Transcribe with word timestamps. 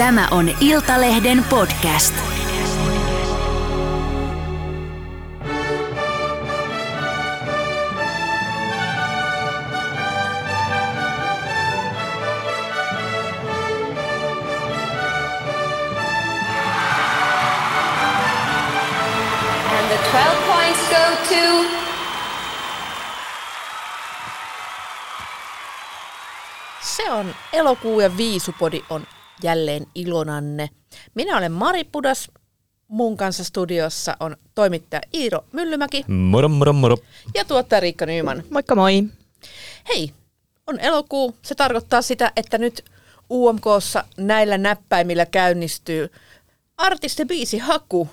Tämä 0.00 0.28
on 0.30 0.50
Iltalehden 0.60 1.44
podcast. 1.50 2.14
And 19.68 19.88
the 19.88 19.98
12 20.10 20.46
points 20.46 20.80
go 20.90 21.16
to 21.28 21.64
Se 26.80 27.10
on 27.10 27.34
elokuu 27.52 28.00
ja 28.00 28.16
viisupodi 28.16 28.84
on 28.90 29.06
jälleen 29.42 29.86
ilonanne. 29.94 30.70
Minä 31.14 31.38
olen 31.38 31.52
Mari 31.52 31.84
Pudas. 31.84 32.30
Mun 32.88 33.16
kanssa 33.16 33.44
studiossa 33.44 34.16
on 34.20 34.36
toimittaja 34.54 35.00
Iiro 35.14 35.44
Myllymäki 35.52 36.04
Moro, 36.08 36.48
moro, 36.48 36.72
moro. 36.72 36.96
ja 37.34 37.44
tuottaja 37.44 37.80
Riikka 37.80 38.06
Nyman. 38.06 38.42
Moikka 38.50 38.74
moi. 38.74 39.04
Hei, 39.88 40.12
on 40.66 40.80
elokuu. 40.80 41.36
Se 41.42 41.54
tarkoittaa 41.54 42.02
sitä, 42.02 42.32
että 42.36 42.58
nyt 42.58 42.84
UMKssa 43.30 44.04
näillä 44.16 44.58
näppäimillä 44.58 45.26
käynnistyy 45.26 46.10
artistibiisi 46.76 47.58
haku. 47.58 48.08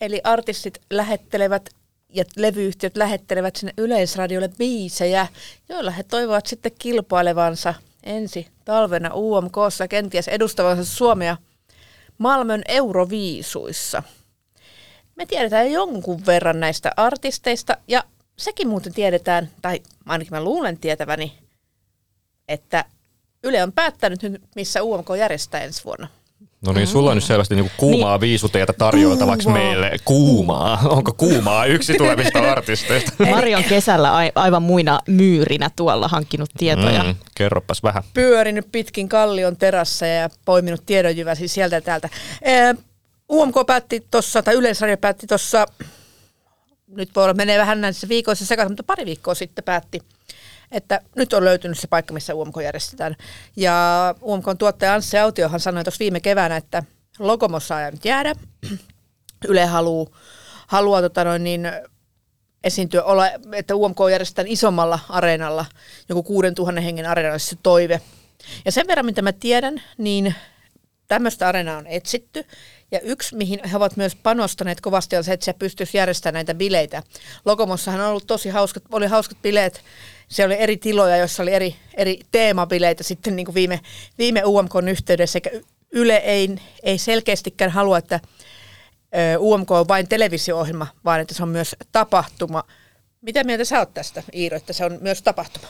Eli 0.00 0.20
artistit 0.24 0.78
lähettelevät 0.90 1.70
ja 2.08 2.24
levyyhtiöt 2.36 2.96
lähettelevät 2.96 3.56
sinne 3.56 3.72
yleisradiolle 3.78 4.48
biisejä, 4.48 5.26
joilla 5.68 5.90
he 5.90 6.02
toivovat 6.02 6.46
sitten 6.46 6.72
kilpailevansa 6.78 7.74
ensi 8.02 8.48
talvena 8.64 9.14
UMKssa, 9.14 9.88
kenties 9.88 10.28
edustavansa 10.28 10.84
Suomea 10.84 11.36
Malmön 12.18 12.62
Euroviisuissa. 12.68 14.02
Me 15.16 15.26
tiedetään 15.26 15.72
jonkun 15.72 16.26
verran 16.26 16.60
näistä 16.60 16.92
artisteista 16.96 17.76
ja 17.88 18.04
sekin 18.38 18.68
muuten 18.68 18.94
tiedetään, 18.94 19.50
tai 19.62 19.82
ainakin 20.06 20.34
mä 20.34 20.44
luulen 20.44 20.78
tietäväni, 20.78 21.38
että 22.48 22.84
Yle 23.44 23.62
on 23.62 23.72
päättänyt 23.72 24.22
nyt, 24.22 24.42
missä 24.56 24.82
UMK 24.82 25.06
järjestää 25.18 25.60
ensi 25.60 25.84
vuonna. 25.84 26.08
No 26.66 26.72
niin, 26.72 26.86
sulla 26.86 27.10
on 27.10 27.16
nyt 27.16 27.24
selvästi 27.24 27.54
niinku 27.54 27.72
kuumaa 27.76 28.14
niin. 28.16 28.20
viisuteita 28.20 28.72
tarjoiltavaksi 28.72 29.44
Kuumaa. 29.44 29.62
meille. 29.62 29.90
Kuumaa. 30.04 30.78
Onko 30.96 31.12
kuumaa 31.12 31.66
yksi 31.66 31.94
tulevista 31.94 32.38
artisteista? 32.52 33.12
Mari 33.30 33.54
on 33.54 33.64
kesällä 33.64 34.14
ai- 34.14 34.32
aivan 34.34 34.62
muina 34.62 35.00
myyrinä 35.08 35.70
tuolla 35.76 36.08
hankkinut 36.08 36.50
tietoja. 36.58 37.02
Mm, 37.04 37.14
kerropas 37.34 37.82
vähän. 37.82 38.02
pyörinyt 38.14 38.66
pitkin 38.72 39.08
kallion 39.08 39.56
terassa 39.56 40.06
ja 40.06 40.28
poiminut 40.44 40.82
tiedonjyväsi 40.86 41.48
sieltä 41.48 41.76
ja 41.76 41.80
täältä. 41.80 42.08
Ee, 42.42 42.74
UMK 43.32 43.54
päätti 43.66 44.06
tuossa, 44.10 44.42
tai 44.42 44.54
Yleisradio 44.54 44.96
päätti 44.96 45.26
tuossa, 45.26 45.66
nyt 46.88 47.10
voi 47.16 47.24
olla, 47.24 47.34
menee 47.34 47.58
vähän 47.58 47.80
näissä 47.80 48.08
viikoissa 48.08 48.46
sekaisin, 48.46 48.70
mutta 48.70 48.82
pari 48.82 49.06
viikkoa 49.06 49.34
sitten 49.34 49.64
päätti, 49.64 50.00
että 50.72 51.00
nyt 51.16 51.32
on 51.32 51.44
löytynyt 51.44 51.78
se 51.78 51.86
paikka, 51.86 52.14
missä 52.14 52.34
UMK 52.34 52.54
järjestetään. 52.62 53.16
Ja 53.56 54.14
UMKn 54.22 54.58
tuottaja 54.58 54.94
Anssi 54.94 55.18
Autiohan 55.18 55.60
sanoi 55.60 55.84
tuossa 55.84 55.98
viime 55.98 56.20
keväänä, 56.20 56.56
että 56.56 56.82
Lokomossa 57.18 57.68
saa 57.68 57.90
nyt 57.90 58.04
jäädä. 58.04 58.34
Yle 59.48 59.66
haluaa, 59.66 60.06
haluaa 60.66 61.02
tota 61.02 61.24
noin 61.24 61.44
niin, 61.44 61.72
esiintyä, 62.64 63.02
olla, 63.02 63.28
että 63.52 63.74
UMK 63.74 63.98
järjestetään 64.10 64.48
isommalla 64.48 64.98
areenalla, 65.08 65.64
joku 66.08 66.22
6000 66.22 66.80
hengen 66.80 67.06
areena 67.06 67.38
se 67.38 67.56
toive. 67.62 68.00
Ja 68.64 68.72
sen 68.72 68.86
verran, 68.86 69.06
mitä 69.06 69.22
mä 69.22 69.32
tiedän, 69.32 69.82
niin 69.98 70.34
tämmöistä 71.08 71.48
areenaa 71.48 71.78
on 71.78 71.86
etsitty. 71.86 72.44
Ja 72.90 73.00
yksi, 73.00 73.36
mihin 73.36 73.60
he 73.68 73.76
ovat 73.76 73.96
myös 73.96 74.16
panostaneet 74.16 74.80
kovasti, 74.80 75.16
on 75.16 75.24
se, 75.24 75.32
että 75.32 75.44
se 75.44 75.52
pystyisi 75.52 75.96
järjestämään 75.96 76.34
näitä 76.34 76.54
bileitä. 76.54 77.02
Logomossahan 77.44 78.00
on 78.00 78.06
ollut 78.06 78.26
tosi 78.26 78.48
hauskat, 78.48 78.82
oli 78.92 79.06
hauskat 79.06 79.42
bileet. 79.42 79.82
Siellä 80.32 80.52
oli 80.52 80.62
eri 80.62 80.76
tiloja, 80.76 81.16
joissa 81.16 81.42
oli 81.42 81.52
eri, 81.52 81.76
eri 81.94 82.20
teemabileitä 82.30 83.02
sitten 83.02 83.36
niin 83.36 83.46
kuin 83.46 83.54
viime, 83.54 83.80
viime 84.18 84.42
UMKn 84.44 84.88
yhteydessä. 84.88 85.36
Eikä 85.36 85.50
Yle 85.90 86.16
ei, 86.16 86.56
ei 86.82 86.98
selkeästikään 86.98 87.70
halua, 87.70 87.98
että 87.98 88.20
UMK 89.38 89.70
on 89.70 89.88
vain 89.88 90.08
televisio-ohjelma, 90.08 90.86
vaan 91.04 91.20
että 91.20 91.34
se 91.34 91.42
on 91.42 91.48
myös 91.48 91.76
tapahtuma. 91.92 92.64
Mitä 93.22 93.44
mieltä 93.44 93.64
sä 93.64 93.78
oot 93.78 93.94
tästä, 93.94 94.22
Iiro, 94.34 94.56
että 94.56 94.72
se 94.72 94.84
on 94.84 94.98
myös 95.00 95.22
tapahtuma? 95.22 95.66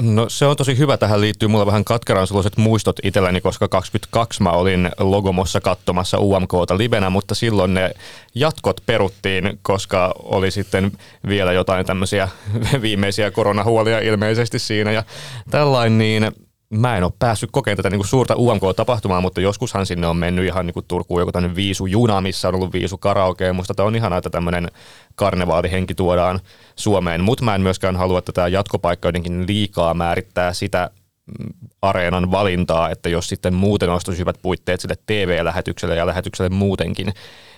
No 0.00 0.28
se 0.28 0.46
on 0.46 0.56
tosi 0.56 0.78
hyvä. 0.78 0.96
Tähän 0.96 1.20
liittyy 1.20 1.48
mulla 1.48 1.66
vähän 1.66 1.84
katkeran 1.84 2.26
suloiset 2.26 2.56
muistot 2.56 2.96
itselläni, 3.02 3.40
koska 3.40 3.68
22 3.68 4.42
mä 4.42 4.50
olin 4.50 4.90
Logomossa 4.98 5.60
katsomassa 5.60 6.18
UMKta 6.18 6.78
livenä, 6.78 7.10
mutta 7.10 7.34
silloin 7.34 7.74
ne 7.74 7.90
jatkot 8.34 8.80
peruttiin, 8.86 9.58
koska 9.62 10.14
oli 10.22 10.50
sitten 10.50 10.92
vielä 11.28 11.52
jotain 11.52 11.86
tämmöisiä 11.86 12.28
viimeisiä 12.82 13.30
koronahuolia 13.30 13.98
ilmeisesti 13.98 14.58
siinä 14.58 14.92
ja 14.92 15.02
tällainen, 15.50 15.98
niin 15.98 16.32
mä 16.70 16.96
en 16.96 17.04
ole 17.04 17.12
päässyt 17.18 17.50
kokeilemaan 17.52 17.76
tätä 17.76 17.90
niin 17.90 17.98
kuin 17.98 18.08
suurta 18.08 18.34
UMK-tapahtumaa, 18.36 19.20
mutta 19.20 19.40
joskushan 19.40 19.86
sinne 19.86 20.06
on 20.06 20.16
mennyt 20.16 20.44
ihan 20.44 20.66
niin 20.66 20.74
kuin 20.74 20.86
Turkuun 20.88 21.20
joku 21.20 21.32
tämmöinen 21.32 21.56
viisujuna, 21.56 22.20
missä 22.20 22.48
on 22.48 22.54
ollut 22.54 22.72
viisu 22.72 22.98
karaoke. 22.98 23.52
Musta 23.52 23.74
tämä 23.74 23.86
on 23.86 23.96
ihanaa, 23.96 24.18
että 24.18 24.30
tämmöinen 24.30 24.68
karnevaalihenki 25.14 25.94
tuodaan 25.94 26.40
Suomeen, 26.76 27.24
mutta 27.24 27.44
mä 27.44 27.54
en 27.54 27.60
myöskään 27.60 27.96
halua, 27.96 28.18
että 28.18 28.32
tämä 28.32 28.48
jatkopaikka 28.48 29.08
jotenkin 29.08 29.46
liikaa 29.46 29.94
määrittää 29.94 30.52
sitä 30.52 30.90
mm, 31.38 31.68
areenan 31.82 32.30
valintaa, 32.30 32.90
että 32.90 33.08
jos 33.08 33.28
sitten 33.28 33.54
muuten 33.54 33.90
olisi 33.90 34.18
hyvät 34.18 34.36
puitteet 34.42 34.80
sille 34.80 34.94
TV-lähetykselle 35.06 35.96
ja 35.96 36.06
lähetykselle 36.06 36.48
muutenkin, 36.48 37.12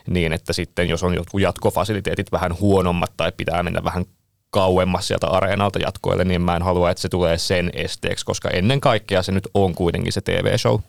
niin 0.09 0.33
että 0.33 0.53
sitten 0.53 0.89
jos 0.89 1.03
on 1.03 1.15
jotkut 1.15 1.41
jatkofasiliteetit 1.41 2.33
vähän 2.33 2.61
huonommat 2.61 3.13
tai 3.17 3.33
pitää 3.37 3.63
mennä 3.63 3.85
vähän 3.85 4.05
kauemmas 4.51 5.09
sieltä 5.09 5.27
areenalta 5.27 5.79
jatkoille, 5.79 6.25
niin 6.25 6.43
mä 6.43 6.57
en 6.57 6.63
halua, 6.63 6.91
että 6.91 7.01
se 7.01 7.09
tulee 7.09 7.39
sen 7.39 7.71
esteeksi, 7.75 8.25
koska 8.25 8.51
ennen 8.51 8.81
kaikkea 8.81 9.23
se 9.23 9.33
nyt 9.33 9.49
on 9.55 9.75
kuitenkin 9.75 10.13
se 10.13 10.21
TV-show. 10.21 10.81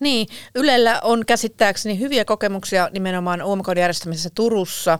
Niin, 0.00 0.26
Ylellä 0.54 1.00
on 1.00 1.26
käsittääkseni 1.26 1.98
hyviä 1.98 2.24
kokemuksia 2.24 2.88
nimenomaan 2.92 3.42
UMK 3.42 3.66
järjestämisessä 3.76 4.30
Turussa. 4.34 4.98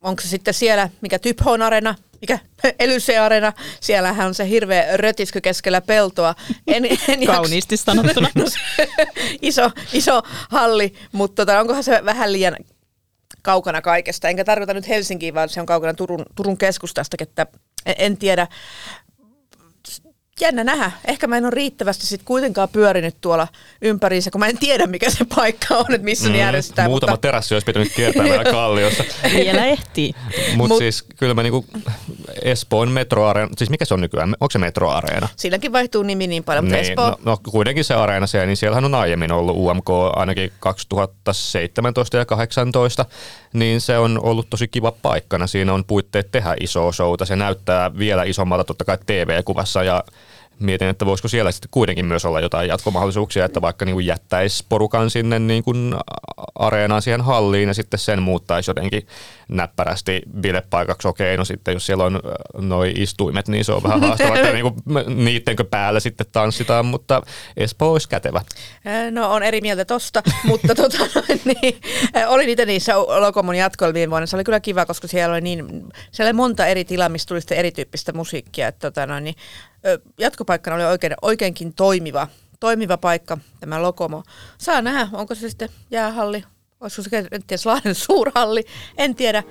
Onko 0.00 0.22
se 0.22 0.28
sitten 0.28 0.54
siellä, 0.54 0.88
mikä 1.00 1.18
Typhon 1.18 1.62
arena, 1.62 1.94
mikä 2.20 2.38
Elysee 2.78 3.18
arena, 3.18 3.52
siellähän 3.80 4.26
on 4.26 4.34
se 4.34 4.48
hirveä 4.48 4.96
rötisky 4.96 5.40
keskellä 5.40 5.80
peltoa. 5.80 6.34
En, 6.66 6.84
en 6.84 7.26
Kauniisti 7.26 7.76
sanottuna. 7.76 8.28
No 8.34 8.44
iso, 9.42 9.70
iso 9.92 10.22
halli, 10.50 10.94
mutta 11.12 11.46
tota, 11.46 11.60
onkohan 11.60 11.84
se 11.84 12.04
vähän 12.04 12.32
liian 12.32 12.56
kaukana 13.44 13.82
kaikesta. 13.82 14.28
Enkä 14.28 14.44
tarkoita 14.44 14.74
nyt 14.74 14.88
Helsinkiä, 14.88 15.34
vaan 15.34 15.48
se 15.48 15.60
on 15.60 15.66
kaukana 15.66 15.94
Turun, 15.94 16.26
Turun 16.34 16.58
keskustasta, 16.58 17.16
että 17.20 17.46
en, 17.86 17.94
en 17.98 18.16
tiedä. 18.16 18.46
Jännä 20.40 20.64
nähdä. 20.64 20.90
Ehkä 21.04 21.26
mä 21.26 21.36
en 21.36 21.44
ole 21.44 21.50
riittävästi 21.50 22.06
sit 22.06 22.22
kuitenkaan 22.24 22.68
pyörinyt 22.68 23.16
tuolla 23.20 23.48
ympäriinsä, 23.82 24.30
kun 24.30 24.38
mä 24.38 24.46
en 24.46 24.58
tiedä, 24.58 24.86
mikä 24.86 25.10
se 25.10 25.24
paikka 25.36 25.76
on, 25.76 25.94
että 25.94 26.04
missä 26.04 26.28
mm, 26.28 26.32
ne 26.32 26.38
järjestetään. 26.38 26.90
Muutama 26.90 27.12
mutta, 27.12 27.28
terassi 27.28 27.54
olisi 27.54 27.64
pitänyt 27.64 27.92
kiertää 27.96 28.24
vielä 28.24 28.44
kalliossa. 28.52 29.04
Vielä 29.34 29.64
ehtii. 29.64 30.12
Mutta 30.56 30.74
Mut- 30.74 30.78
siis 30.78 31.04
kyllä 31.16 31.34
mä 31.34 31.42
niinku 31.42 31.64
Espoon 32.42 32.88
metroareena, 32.88 33.50
siis 33.58 33.70
mikä 33.70 33.84
se 33.84 33.94
on 33.94 34.00
nykyään, 34.00 34.34
onko 34.40 34.50
se 34.50 34.58
metroareena? 34.58 35.28
silläkin 35.36 35.72
vaihtuu 35.72 36.02
nimi 36.02 36.26
niin 36.26 36.44
paljon, 36.44 36.64
mutta 36.64 36.78
Espoo, 36.78 37.08
no, 37.08 37.16
no, 37.24 37.36
kuitenkin 37.50 37.84
se 37.84 37.94
areena 37.94 38.26
siellä, 38.26 38.46
niin 38.46 38.56
siellähän 38.56 38.84
on 38.84 38.94
aiemmin 38.94 39.32
ollut 39.32 39.56
UMK 39.56 39.88
ainakin 40.16 40.52
2017 40.60 42.16
ja 42.16 42.24
2018, 42.26 43.06
niin 43.54 43.80
se 43.80 43.98
on 43.98 44.20
ollut 44.22 44.50
tosi 44.50 44.68
kiva 44.68 44.92
paikkana. 44.92 45.46
Siinä 45.46 45.72
on 45.72 45.84
puitteet 45.84 46.30
tehdä 46.30 46.54
isoa 46.60 46.92
showta. 46.92 47.24
Se 47.24 47.36
näyttää 47.36 47.98
vielä 47.98 48.24
isommalta 48.24 48.64
totta 48.64 48.84
kai 48.84 48.98
TV-kuvassa 49.06 49.82
ja 49.82 50.04
mietin, 50.58 50.88
että 50.88 51.06
voisiko 51.06 51.28
siellä 51.28 51.52
sitten 51.52 51.68
kuitenkin 51.70 52.06
myös 52.06 52.24
olla 52.24 52.40
jotain 52.40 52.68
jatkomahdollisuuksia, 52.68 53.44
että 53.44 53.60
vaikka 53.60 53.84
niin 53.84 53.94
kuin 53.94 54.06
jättäisi 54.06 54.64
porukan 54.68 55.10
sinne 55.10 55.38
niin 55.38 55.64
kuin 55.64 55.94
areenaan 56.54 57.02
siihen 57.02 57.20
halliin 57.20 57.68
ja 57.68 57.74
sitten 57.74 58.00
sen 58.00 58.22
muuttaisi 58.22 58.70
jotenkin 58.70 59.06
näppärästi 59.48 60.22
bilepaikaksi. 60.40 61.08
Okei, 61.08 61.36
no 61.36 61.44
sitten 61.44 61.72
jos 61.72 61.86
siellä 61.86 62.04
on 62.04 62.20
noi 62.58 62.92
istuimet, 62.96 63.48
niin 63.48 63.64
se 63.64 63.72
on 63.72 63.82
vähän 63.82 64.00
haastavaa, 64.00 64.36
että 64.36 64.52
niin 64.52 64.72
kuin 64.72 65.24
niittenkö 65.24 65.64
päällä 65.64 66.00
sitten 66.00 66.26
tanssitaan, 66.32 66.86
mutta 66.86 67.22
Espoo 67.56 67.92
olisi 67.92 68.08
kätevä. 68.08 68.42
No 69.10 69.32
on 69.32 69.42
eri 69.42 69.60
mieltä 69.60 69.84
tosta, 69.84 70.22
mutta 70.48 70.74
tota, 70.74 70.98
niin, 71.44 71.80
ää, 72.14 72.28
olin 72.28 72.48
itse 72.48 72.66
niissä 72.66 72.98
Lokomon 72.98 73.56
jatkoilla 73.56 73.94
viime 73.94 74.10
vuonna. 74.10 74.26
Se 74.26 74.36
oli 74.36 74.44
kyllä 74.44 74.60
kiva, 74.60 74.86
koska 74.86 75.08
siellä 75.08 75.32
oli 75.32 75.40
niin, 75.40 75.66
siellä 76.10 76.28
oli 76.28 76.36
monta 76.36 76.66
eri 76.66 76.84
tilaa, 76.84 77.08
mistä 77.08 77.28
tuli 77.28 77.40
sitten 77.40 77.58
erityyppistä 77.58 78.12
musiikkia. 78.12 78.68
Että, 78.68 78.90
tota, 78.90 79.06
noin, 79.06 79.24
niin, 79.24 79.34
jatkopaikkana 80.18 80.76
oli 80.76 80.84
oikein, 80.84 81.14
oikeinkin 81.22 81.74
toimiva, 81.74 82.28
toimiva 82.60 82.96
paikka, 82.96 83.38
tämä 83.60 83.82
Lokomo. 83.82 84.22
Saa 84.58 84.82
nähdä, 84.82 85.08
onko 85.12 85.34
se 85.34 85.48
sitten 85.48 85.68
jäähalli, 85.90 86.44
olisiko 86.80 87.02
se 87.02 87.28
kenties 87.30 87.66
Lahden 87.66 87.94
suurhalli, 88.06 88.64
en 88.98 89.14
tiedä. 89.14 89.42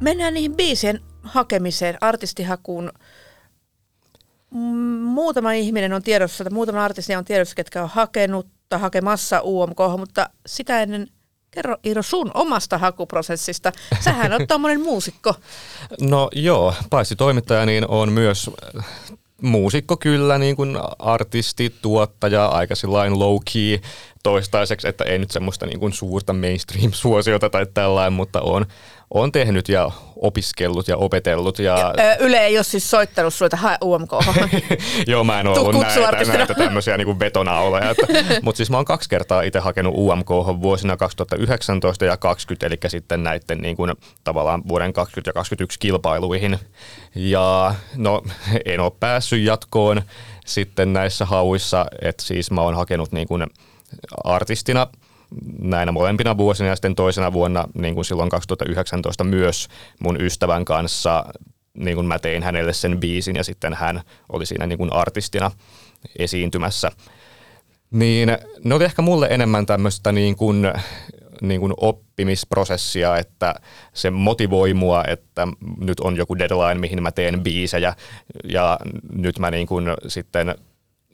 Mennään 0.00 0.34
niihin 0.34 0.56
biisien 0.56 1.00
hakemiseen, 1.22 1.98
artistihakuun. 2.00 2.92
muutama 5.00 5.52
ihminen 5.52 5.92
on 5.92 6.02
tiedossa, 6.02 6.44
tai 6.44 6.52
muutama 6.52 6.84
artisti 6.84 7.16
on 7.16 7.24
tiedossa, 7.24 7.54
ketkä 7.54 7.82
on 7.82 7.88
hakenut 7.88 8.46
tai 8.68 8.80
hakemassa 8.80 9.40
UMK, 9.40 9.78
mutta 9.98 10.30
sitä 10.46 10.82
ennen 10.82 11.08
kerro 11.54 11.76
Iiro 11.86 12.02
sun 12.02 12.30
omasta 12.34 12.78
hakuprosessista. 12.78 13.72
Sähän 14.00 14.32
on 14.32 14.46
tommonen 14.46 14.80
muusikko. 14.80 15.34
No 16.00 16.28
joo, 16.32 16.74
paitsi 16.90 17.16
toimittaja, 17.16 17.66
niin 17.66 17.88
on 17.88 18.12
myös 18.12 18.50
äh, 18.78 18.84
muusikko 19.42 19.96
kyllä, 19.96 20.38
niin 20.38 20.56
kuin 20.56 20.78
artisti, 20.98 21.74
tuottaja, 21.82 22.46
aika 22.46 22.74
sillain 22.74 23.18
low 23.18 23.36
key 23.52 23.78
toistaiseksi, 24.22 24.88
että 24.88 25.04
ei 25.04 25.18
nyt 25.18 25.30
semmoista 25.30 25.66
niin 25.66 25.80
kuin 25.80 25.92
suurta 25.92 26.32
mainstream-suosiota 26.32 27.50
tai 27.50 27.66
tällainen, 27.74 28.12
mutta 28.12 28.40
on, 28.40 28.66
on 29.14 29.32
tehnyt 29.32 29.68
ja 29.68 29.90
opiskellut 30.16 30.88
ja 30.88 30.96
opetellut. 30.96 31.58
Ja... 31.58 31.94
Yle 32.20 32.36
ei 32.36 32.58
ole 32.58 32.64
siis 32.64 32.90
soittanut 32.90 33.34
sulle, 33.34 33.50
hae 33.56 33.78
UMK. 33.84 34.10
Joo, 35.06 35.24
mä 35.24 35.40
en 35.40 35.46
ole 35.46 35.58
ollut 35.58 35.82
näitä, 35.82 36.32
näitä 36.32 36.54
tämmöisiä 36.54 36.96
niin 36.96 37.16
betonauleja. 37.16 37.94
Mutta 38.42 38.56
siis 38.56 38.70
mä 38.70 38.76
oon 38.76 38.84
kaksi 38.84 39.08
kertaa 39.08 39.42
itse 39.42 39.58
hakenut 39.58 39.94
UMK 39.96 40.30
vuosina 40.62 40.96
2019 40.96 42.04
ja 42.04 42.16
2020, 42.16 42.66
eli 42.66 42.90
sitten 42.90 43.22
näiden 43.22 43.58
niin 43.58 43.76
kuin, 43.76 43.94
tavallaan 44.24 44.62
vuoden 44.68 44.92
20 44.92 45.28
ja 45.28 45.32
2021 45.32 45.78
kilpailuihin. 45.78 46.58
Ja 47.14 47.74
no, 47.96 48.22
en 48.64 48.80
ole 48.80 48.92
päässyt 49.00 49.44
jatkoon 49.44 50.02
sitten 50.46 50.92
näissä 50.92 51.24
hauissa, 51.24 51.86
että 52.02 52.22
siis 52.22 52.50
mä 52.50 52.60
oon 52.60 52.74
hakenut 52.74 53.12
niin 53.12 53.28
kuin 53.28 53.46
artistina– 54.24 54.86
näinä 55.58 55.92
molempina 55.92 56.36
vuosina 56.36 56.68
ja 56.68 56.76
sitten 56.76 56.94
toisena 56.94 57.32
vuonna, 57.32 57.64
niin 57.74 57.94
kuin 57.94 58.04
silloin 58.04 58.30
2019 58.30 59.24
myös 59.24 59.68
mun 60.00 60.20
ystävän 60.20 60.64
kanssa, 60.64 61.24
niin 61.74 61.94
kuin 61.94 62.06
mä 62.06 62.18
tein 62.18 62.42
hänelle 62.42 62.72
sen 62.72 63.00
biisin 63.00 63.36
ja 63.36 63.44
sitten 63.44 63.74
hän 63.74 64.00
oli 64.32 64.46
siinä 64.46 64.66
niin 64.66 64.78
kuin 64.78 64.92
artistina 64.92 65.50
esiintymässä. 66.18 66.90
Niin 67.90 68.28
ne 68.64 68.74
oli 68.74 68.84
ehkä 68.84 69.02
mulle 69.02 69.26
enemmän 69.30 69.66
tämmöistä 69.66 70.12
niin 70.12 70.36
kuin, 70.36 70.72
niin 71.40 71.60
kuin 71.60 71.74
oppimisprosessia, 71.76 73.16
että 73.16 73.54
se 73.94 74.10
motivoi 74.10 74.74
mua, 74.74 75.04
että 75.04 75.48
nyt 75.80 76.00
on 76.00 76.16
joku 76.16 76.38
deadline, 76.38 76.80
mihin 76.80 77.02
mä 77.02 77.12
teen 77.12 77.42
biisejä 77.42 77.94
ja 78.44 78.78
nyt 79.12 79.38
mä 79.38 79.50
niin 79.50 79.66
kuin 79.66 79.84
sitten 80.08 80.54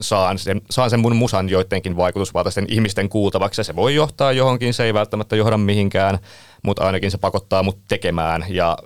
saan 0.01 0.39
sen, 0.39 0.61
saan 0.71 0.91
sen 0.91 1.01
mun 1.01 1.17
musan 1.17 1.49
joidenkin 1.49 1.97
vaikutusvaltaisten 1.97 2.67
ihmisten 2.69 3.09
kuultavaksi. 3.09 3.65
Se 3.65 3.77
voi 3.77 3.95
johtaa 3.95 4.33
johonkin, 4.33 4.75
se 4.75 4.85
ei 4.85 4.95
välttämättä 4.95 5.37
johda 5.37 5.57
mihinkään, 5.57 6.19
mutta 6.63 6.85
ainakin 6.85 7.11
se 7.11 7.19
pakottaa 7.19 7.63
mut 7.63 7.79
tekemään 7.89 8.45
ja 8.49 8.79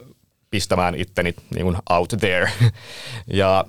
pistämään 0.51 0.95
itteni 0.95 1.35
niin 1.55 1.65
kuin 1.65 1.77
out 1.91 2.15
there. 2.21 2.51
ja 3.41 3.65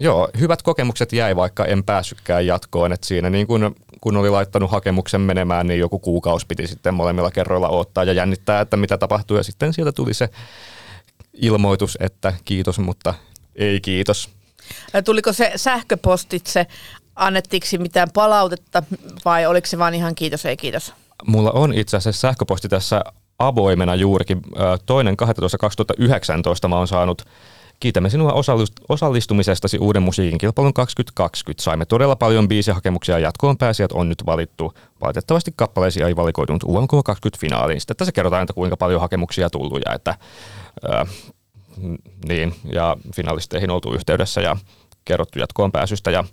joo, 0.00 0.28
hyvät 0.40 0.62
kokemukset 0.62 1.12
jäi, 1.12 1.36
vaikka 1.36 1.64
en 1.64 1.84
päässytkään 1.84 2.46
jatkoon. 2.46 2.92
Et 2.92 3.04
siinä 3.04 3.30
niin 3.30 3.46
kun, 3.46 3.74
kun 4.00 4.16
oli 4.16 4.30
laittanut 4.30 4.70
hakemuksen 4.70 5.20
menemään, 5.20 5.66
niin 5.66 5.80
joku 5.80 5.98
kuukausi 5.98 6.46
piti 6.46 6.66
sitten 6.66 6.94
molemmilla 6.94 7.30
kerroilla 7.30 7.68
ottaa 7.68 8.04
ja 8.04 8.12
jännittää, 8.12 8.60
että 8.60 8.76
mitä 8.76 8.98
tapahtuu. 8.98 9.36
Ja 9.36 9.42
sitten 9.42 9.72
sieltä 9.72 9.92
tuli 9.92 10.14
se 10.14 10.28
ilmoitus, 11.32 11.98
että 12.00 12.32
kiitos, 12.44 12.78
mutta 12.78 13.14
ei 13.56 13.80
kiitos. 13.80 14.37
Tuliko 15.04 15.32
se 15.32 15.52
sähköpostitse, 15.56 16.66
annettiinko 17.16 17.66
mitään 17.78 18.08
palautetta 18.14 18.82
vai 19.24 19.46
oliko 19.46 19.66
se 19.66 19.78
vain 19.78 19.94
ihan 19.94 20.14
kiitos, 20.14 20.46
ei 20.46 20.56
kiitos? 20.56 20.92
Mulla 21.26 21.50
on 21.50 21.74
itse 21.74 21.96
asiassa 21.96 22.20
sähköposti 22.20 22.68
tässä 22.68 23.04
avoimena 23.38 23.94
juurikin. 23.94 24.42
Toinen 24.86 25.16
12.2019 26.62 26.68
mä 26.68 26.76
oon 26.76 26.88
saanut 26.88 27.24
Kiitämme 27.80 28.10
sinua 28.10 28.42
osallistumisestasi 28.88 29.78
Uuden 29.78 30.02
musiikin 30.02 30.38
kilpailun 30.38 30.74
2020. 30.74 31.62
Saimme 31.62 31.84
todella 31.84 32.16
paljon 32.16 32.48
biisihakemuksia 32.48 33.18
ja 33.18 33.18
jatkoon 33.18 33.58
pääsijät 33.58 33.92
on 33.92 34.08
nyt 34.08 34.26
valittu. 34.26 34.72
Valitettavasti 35.00 35.52
kappaleesi 35.56 36.02
ei 36.02 36.16
valikoitunut 36.16 36.62
UMK 36.62 36.90
20 37.04 37.40
finaaliin. 37.40 37.80
Sitten 37.80 37.96
tässä 37.96 38.12
kerrotaan, 38.12 38.42
että 38.42 38.52
kuinka 38.52 38.76
paljon 38.76 39.00
hakemuksia 39.00 39.50
tullut 39.50 39.82
ja 39.86 39.94
että 39.94 40.14
niin, 42.28 42.54
ja 42.72 42.96
finalisteihin 43.16 43.70
oltu 43.70 43.94
yhteydessä 43.94 44.40
ja 44.40 44.56
kerrottu 45.04 45.38
jatkoon 45.38 45.72
pääsystä 45.72 46.10
ja 46.10 46.24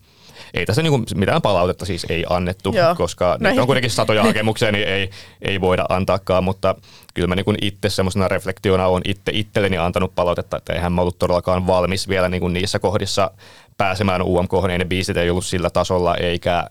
ei 0.53 0.65
tässä 0.65 0.81
niinku 0.81 1.03
mitään 1.15 1.41
palautetta 1.41 1.85
siis 1.85 2.05
ei 2.09 2.25
annettu, 2.29 2.73
Joo. 2.73 2.95
koska 2.95 3.37
no 3.39 3.49
on 3.61 3.65
kuitenkin 3.65 3.91
satoja 3.91 4.23
hakemuksia, 4.23 4.71
niin 4.71 4.87
ei, 4.87 5.09
ei 5.41 5.61
voida 5.61 5.85
antaakaan, 5.89 6.43
mutta 6.43 6.75
kyllä 7.13 7.27
mä 7.27 7.35
niinku 7.35 7.53
itse 7.61 7.89
semmoisena 7.89 8.27
reflektiona 8.27 8.87
on 8.87 9.01
itse 9.05 9.31
itselleni 9.33 9.77
antanut 9.77 10.15
palautetta, 10.15 10.57
että 10.57 10.73
eihän 10.73 10.93
mä 10.93 11.01
ollut 11.01 11.19
todellakaan 11.19 11.67
valmis 11.67 12.07
vielä 12.07 12.29
niinku 12.29 12.47
niissä 12.47 12.79
kohdissa 12.79 13.31
pääsemään 13.77 14.21
UMK, 14.21 14.51
niin 14.67 14.79
ne 14.79 14.85
biisit 14.85 15.17
ei 15.17 15.29
ollut 15.29 15.45
sillä 15.45 15.69
tasolla, 15.69 16.15
eikä 16.15 16.67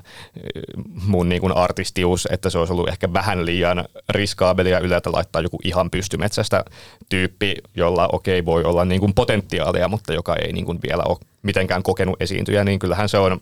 mun 1.06 1.28
niin 1.28 1.40
kuin 1.40 1.56
artistius, 1.56 2.28
että 2.30 2.50
se 2.50 2.58
olisi 2.58 2.72
ollut 2.72 2.88
ehkä 2.88 3.12
vähän 3.12 3.46
liian 3.46 3.84
riskaabelia 4.08 4.78
yleltä 4.78 5.12
laittaa 5.12 5.42
joku 5.42 5.58
ihan 5.64 5.90
pystymetsästä 5.90 6.64
tyyppi, 7.08 7.54
jolla 7.76 8.08
okei 8.12 8.38
okay, 8.38 8.46
voi 8.46 8.64
olla 8.64 8.84
niin 8.84 9.00
kuin 9.00 9.14
potentiaalia, 9.14 9.88
mutta 9.88 10.12
joka 10.12 10.36
ei 10.36 10.52
niin 10.52 10.66
kuin 10.66 10.78
vielä 10.88 11.02
ole 11.08 11.18
mitenkään 11.42 11.82
kokenut 11.82 12.22
esiintyjä, 12.22 12.64
niin 12.64 12.78
kyllähän 12.78 13.08
se 13.08 13.18
on 13.18 13.40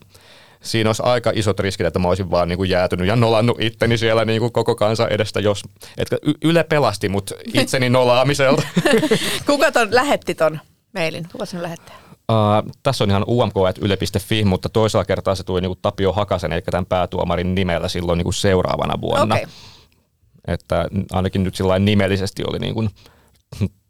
siinä 0.63 0.89
olisi 0.89 1.03
aika 1.05 1.33
isot 1.35 1.61
riskit, 1.61 1.87
että 1.87 1.99
mä 1.99 2.09
olisin 2.09 2.31
vaan 2.31 2.49
niin 2.49 2.57
kuin 2.57 2.71
jäätynyt 2.71 3.07
ja 3.07 3.17
nolannut 3.17 3.61
itteni 3.61 3.99
siellä 3.99 4.25
niin 4.25 4.41
kuin 4.41 4.53
koko 4.53 4.75
kansan 4.75 5.13
edestä, 5.13 5.41
jos, 5.41 5.63
että 5.99 6.17
Yle 6.45 6.65
pelasti 6.65 7.09
mut 7.09 7.31
itseni 7.55 7.91
nolaamiselta. 7.91 8.63
Kuka 9.47 9.73
ton 9.73 9.89
lähetti 9.91 10.35
ton 10.35 10.61
mailin? 10.95 11.29
Kuka 11.33 11.47
sen 11.47 11.63
lähetti? 11.63 11.93
Uh, 12.33 12.73
tässä 12.83 13.05
on 13.05 13.11
ihan 13.11 13.25
umk.yle.fi, 13.29 14.45
mutta 14.45 14.69
toisella 14.69 15.05
kertaa 15.05 15.35
se 15.35 15.45
tuli 15.45 15.61
niin 15.61 15.71
kuin 15.71 15.79
Tapio 15.83 16.13
Hakasen, 16.13 16.53
eli 16.53 16.63
tämän 16.63 16.87
päätuomarin 16.87 17.55
nimellä 17.55 17.89
silloin 17.89 18.17
niin 18.17 18.25
kuin 18.25 18.35
seuraavana 18.35 19.01
vuonna. 19.01 19.35
Okay. 19.35 19.47
Että 20.49 20.89
ainakin 21.13 21.45
nyt 21.45 21.55
sillä 21.55 21.79
nimellisesti 21.79 22.43
oli 22.47 22.59
niin 22.59 22.75
kuin 22.75 22.91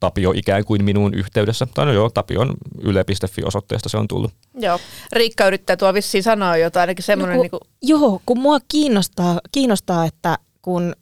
Tapio 0.00 0.32
ikään 0.34 0.64
kuin 0.64 0.84
minuun 0.84 1.14
yhteydessä. 1.14 1.66
Tai 1.74 1.86
no 1.86 1.92
joo, 1.92 2.10
Tapion 2.10 2.54
yle.fi-osoitteesta 2.80 3.88
se 3.88 3.96
on 3.96 4.08
tullut. 4.08 4.32
Joo. 4.54 4.78
Riikka 5.12 5.46
yrittää 5.46 5.76
tuo 5.76 5.94
vissiin 5.94 6.22
sanoa 6.22 6.56
jotain, 6.56 6.80
ainakin 6.80 7.04
semmoinen... 7.04 7.36
No, 7.36 7.42
kun, 7.42 7.42
niin 7.42 7.50
kuin... 7.50 7.60
Joo, 7.82 8.20
kun 8.26 8.38
mua 8.38 8.58
kiinnostaa, 8.68 9.40
kiinnostaa, 9.52 10.04
että 10.04 10.38
kun 10.62 10.92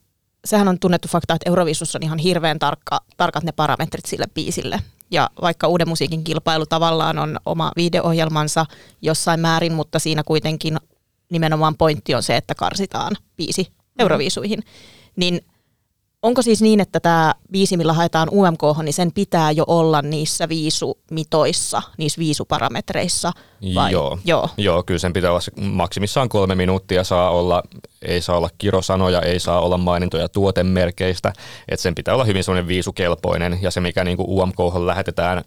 sehän 0.45 0.69
on 0.69 0.79
tunnettu 0.79 1.09
fakta, 1.09 1.35
että 1.35 1.51
Euroviisussa 1.51 1.99
on 1.99 2.03
ihan 2.03 2.19
hirveän 2.19 2.59
tarkka, 2.59 3.01
tarkat 3.17 3.45
ne 3.45 3.53
parametrit 3.53 4.07
sille 4.07 4.27
biisille. 4.35 4.81
Ja 5.11 5.31
vaikka 5.43 5.69
uuden 5.69 5.89
musiikin 5.89 6.25
kilpailu 6.25 6.67
tavallaan 6.67 7.19
on 7.19 7.39
oma 7.47 7.73
viideohjelmansa 7.77 8.67
jossain 9.03 9.41
määrin, 9.41 9.73
mutta 9.73 9.99
siinä 9.99 10.23
kuitenkin 10.23 10.77
nimenomaan 11.31 11.77
pointti 11.77 12.15
on 12.15 12.23
se, 12.23 12.37
että 12.37 12.55
karsitaan 12.55 13.17
biisi 13.37 13.63
mm. 13.63 13.75
Euroviisuihin. 13.99 14.63
Niin 15.17 15.41
Onko 16.23 16.43
siis 16.43 16.63
niin, 16.63 16.81
että 16.81 17.01
tämä 17.01 17.35
biisi, 17.53 17.77
millä 17.77 17.93
haetaan 17.93 18.29
UMK, 18.33 18.63
niin 18.83 18.93
sen 18.93 19.13
pitää 19.13 19.51
jo 19.51 19.65
olla 19.67 20.03
niissä 20.03 20.49
viisumitoissa, 20.49 21.83
niissä 21.99 22.19
viisuparametreissa? 22.19 23.33
Vai? 23.75 23.93
Joo, 23.93 24.19
joo. 24.25 24.49
joo, 24.57 24.83
kyllä 24.83 24.99
sen 24.99 25.13
pitää 25.13 25.31
olla 25.31 25.41
maksimissaan 25.61 26.29
kolme 26.29 26.55
minuuttia, 26.55 27.05
saa 27.05 27.31
olla, 27.31 27.63
ei 28.03 28.21
saa 28.21 28.37
olla 28.37 28.51
kirosanoja, 28.59 29.23
ei 29.23 29.41
saa 29.41 29.61
olla 29.61 29.79
mainintoja 29.79 30.29
tuotemerkeistä, 30.29 31.33
että 31.69 31.83
sen 31.83 31.95
pitää 31.95 32.15
olla 32.15 32.25
hyvin 32.25 32.45
sellainen 32.45 32.69
viisukelpoinen 32.69 33.59
ja 33.63 33.71
se 33.71 33.81
mikä 33.81 34.05
niin 34.05 34.17
kuin 34.17 34.29
UMK 34.29 34.59
lähetetään 34.85 35.45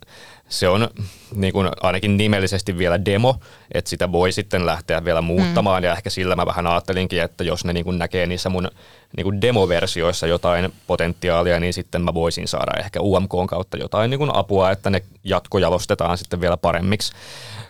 se 0.49 0.69
on 0.69 0.87
niin 1.35 1.53
kuin 1.53 1.69
ainakin 1.81 2.17
nimellisesti 2.17 2.77
vielä 2.77 3.05
demo, 3.05 3.35
että 3.71 3.89
sitä 3.89 4.11
voi 4.11 4.31
sitten 4.31 4.65
lähteä 4.65 5.05
vielä 5.05 5.21
muuttamaan 5.21 5.83
mm. 5.83 5.85
ja 5.85 5.93
ehkä 5.93 6.09
sillä 6.09 6.35
mä 6.35 6.45
vähän 6.45 6.67
ajattelinkin, 6.67 7.21
että 7.21 7.43
jos 7.43 7.65
ne 7.65 7.73
niin 7.73 7.83
kuin 7.83 7.99
näkee 7.99 8.25
niissä 8.27 8.49
mun 8.49 8.69
niin 9.17 9.23
kuin 9.23 9.41
demoversioissa 9.41 10.27
jotain 10.27 10.73
potentiaalia, 10.87 11.59
niin 11.59 11.73
sitten 11.73 12.01
mä 12.01 12.13
voisin 12.13 12.47
saada 12.47 12.79
ehkä 12.79 13.01
UMK 13.01 13.31
kautta 13.49 13.77
jotain 13.77 14.09
niin 14.09 14.17
kuin 14.17 14.35
apua, 14.35 14.71
että 14.71 14.89
ne 14.89 15.03
jatkojalostetaan 15.23 16.17
sitten 16.17 16.41
vielä 16.41 16.57
paremmiksi, 16.57 17.13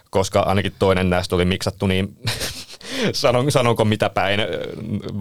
koska 0.09 0.39
ainakin 0.39 0.73
toinen 0.79 1.09
näistä 1.09 1.35
oli 1.35 1.45
miksattu 1.45 1.87
niin 1.87 2.17
sanon, 3.13 3.51
sanonko 3.51 3.85
mitä 3.85 4.09
päin. 4.09 4.39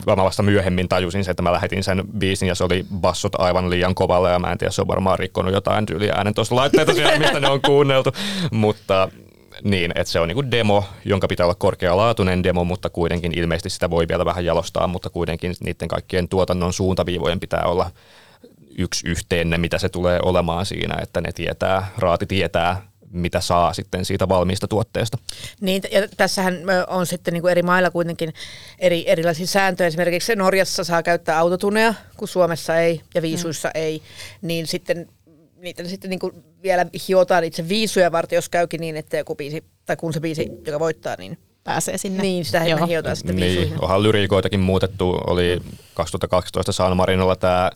Mä 0.07 0.17
vasta 0.17 0.43
myöhemmin 0.43 0.89
tajusin 0.89 1.25
sen, 1.25 1.31
että 1.31 1.43
mä 1.43 1.53
lähetin 1.53 1.85
sen 1.85 2.05
biisin 2.19 2.49
ja 2.49 2.55
se 2.55 2.65
oli 2.65 2.87
bassot 3.01 3.41
aivan 3.41 3.71
liian 3.71 3.95
kovalla 3.95 4.31
ja 4.31 4.39
mä 4.39 4.53
en 4.53 4.59
tiedä, 4.59 4.71
se 4.71 4.81
on 4.81 4.89
varmaan 4.89 5.19
rikkonut 5.19 5.53
jotain 5.53 5.87
tyyliä 5.87 6.13
äänen 6.17 6.35
tuossa 6.35 6.57
laitteita 6.57 6.95
siellä, 6.95 7.19
mistä 7.19 7.41
ne 7.41 7.49
on 7.49 7.63
kuunneltu. 7.63 8.13
Mutta 8.51 9.09
niin, 9.65 9.93
että 9.95 10.13
se 10.13 10.21
on 10.21 10.29
niinku 10.29 10.51
demo, 10.51 10.85
jonka 11.05 11.29
pitää 11.29 11.47
olla 11.47 11.55
korkealaatuinen 11.55 12.43
demo, 12.43 12.65
mutta 12.65 12.91
kuitenkin 12.91 13.39
ilmeisesti 13.39 13.71
sitä 13.71 13.91
voi 13.91 14.09
vielä 14.09 14.25
vähän 14.25 14.45
jalostaa, 14.45 14.87
mutta 14.87 15.11
kuitenkin 15.11 15.55
niiden 15.65 15.89
kaikkien 15.89 16.29
tuotannon 16.29 16.73
suuntaviivojen 16.73 17.41
pitää 17.41 17.63
olla 17.65 17.91
yksi 18.79 19.09
yhteenne, 19.09 19.59
mitä 19.59 19.79
se 19.79 19.89
tulee 19.89 20.21
olemaan 20.23 20.67
siinä, 20.67 20.97
että 21.03 21.21
ne 21.21 21.33
tietää, 21.33 21.91
raati 21.99 22.27
tietää, 22.27 22.93
mitä 23.11 23.41
saa 23.41 23.73
sitten 23.73 24.05
siitä 24.05 24.29
valmiista 24.29 24.69
tuotteesta. 24.69 25.19
Niin, 25.61 25.83
ja 25.91 26.09
tässähän 26.17 26.55
on 26.87 27.07
sitten 27.07 27.35
niin 27.35 27.43
kuin 27.43 27.51
eri 27.51 27.63
mailla 27.63 27.91
kuitenkin 27.91 28.33
eri, 28.79 29.05
erilaisia 29.07 29.47
sääntöjä. 29.47 29.89
Esimerkiksi 29.89 30.37
Norjassa 30.37 30.85
saa 30.85 31.03
käyttää 31.03 31.39
autotuneja, 31.39 31.95
kun 32.17 32.29
Suomessa 32.29 32.77
ei 32.77 33.01
ja 33.15 33.23
viisuissa 33.23 33.69
mm. 33.69 33.81
ei. 33.81 34.03
Niin 34.43 34.67
sitten 34.67 35.09
niitä 35.57 35.85
sitten 35.89 36.11
niin 36.11 36.21
kuin 36.21 36.45
vielä 36.63 36.87
hiotaan 37.09 37.45
itse 37.45 37.69
viisuja 37.69 38.13
varten, 38.13 38.37
jos 38.37 38.49
käykin 38.49 38.81
niin, 38.81 38.97
että 38.97 39.17
joku 39.17 39.35
biisi, 39.35 39.65
tai 39.87 39.97
kun 39.97 40.13
se 40.13 40.21
biisi, 40.21 40.49
joka 40.67 40.81
voittaa, 40.81 41.17
niin 41.19 41.39
Pääsee 41.65 41.99
sinne. 41.99 42.23
niin, 42.23 42.45
sitä 42.45 42.65
Joo. 42.65 42.87
hiotaan 42.87 43.17
sitten 43.17 43.37
Niin, 43.37 43.75
onhan 43.81 44.03
lyriikoitakin 44.03 44.61
muutettu. 44.61 45.11
Oli 45.27 45.63
2012 45.95 46.73
San 46.73 46.97
Marinolla 46.97 47.37
tämä 47.37 47.71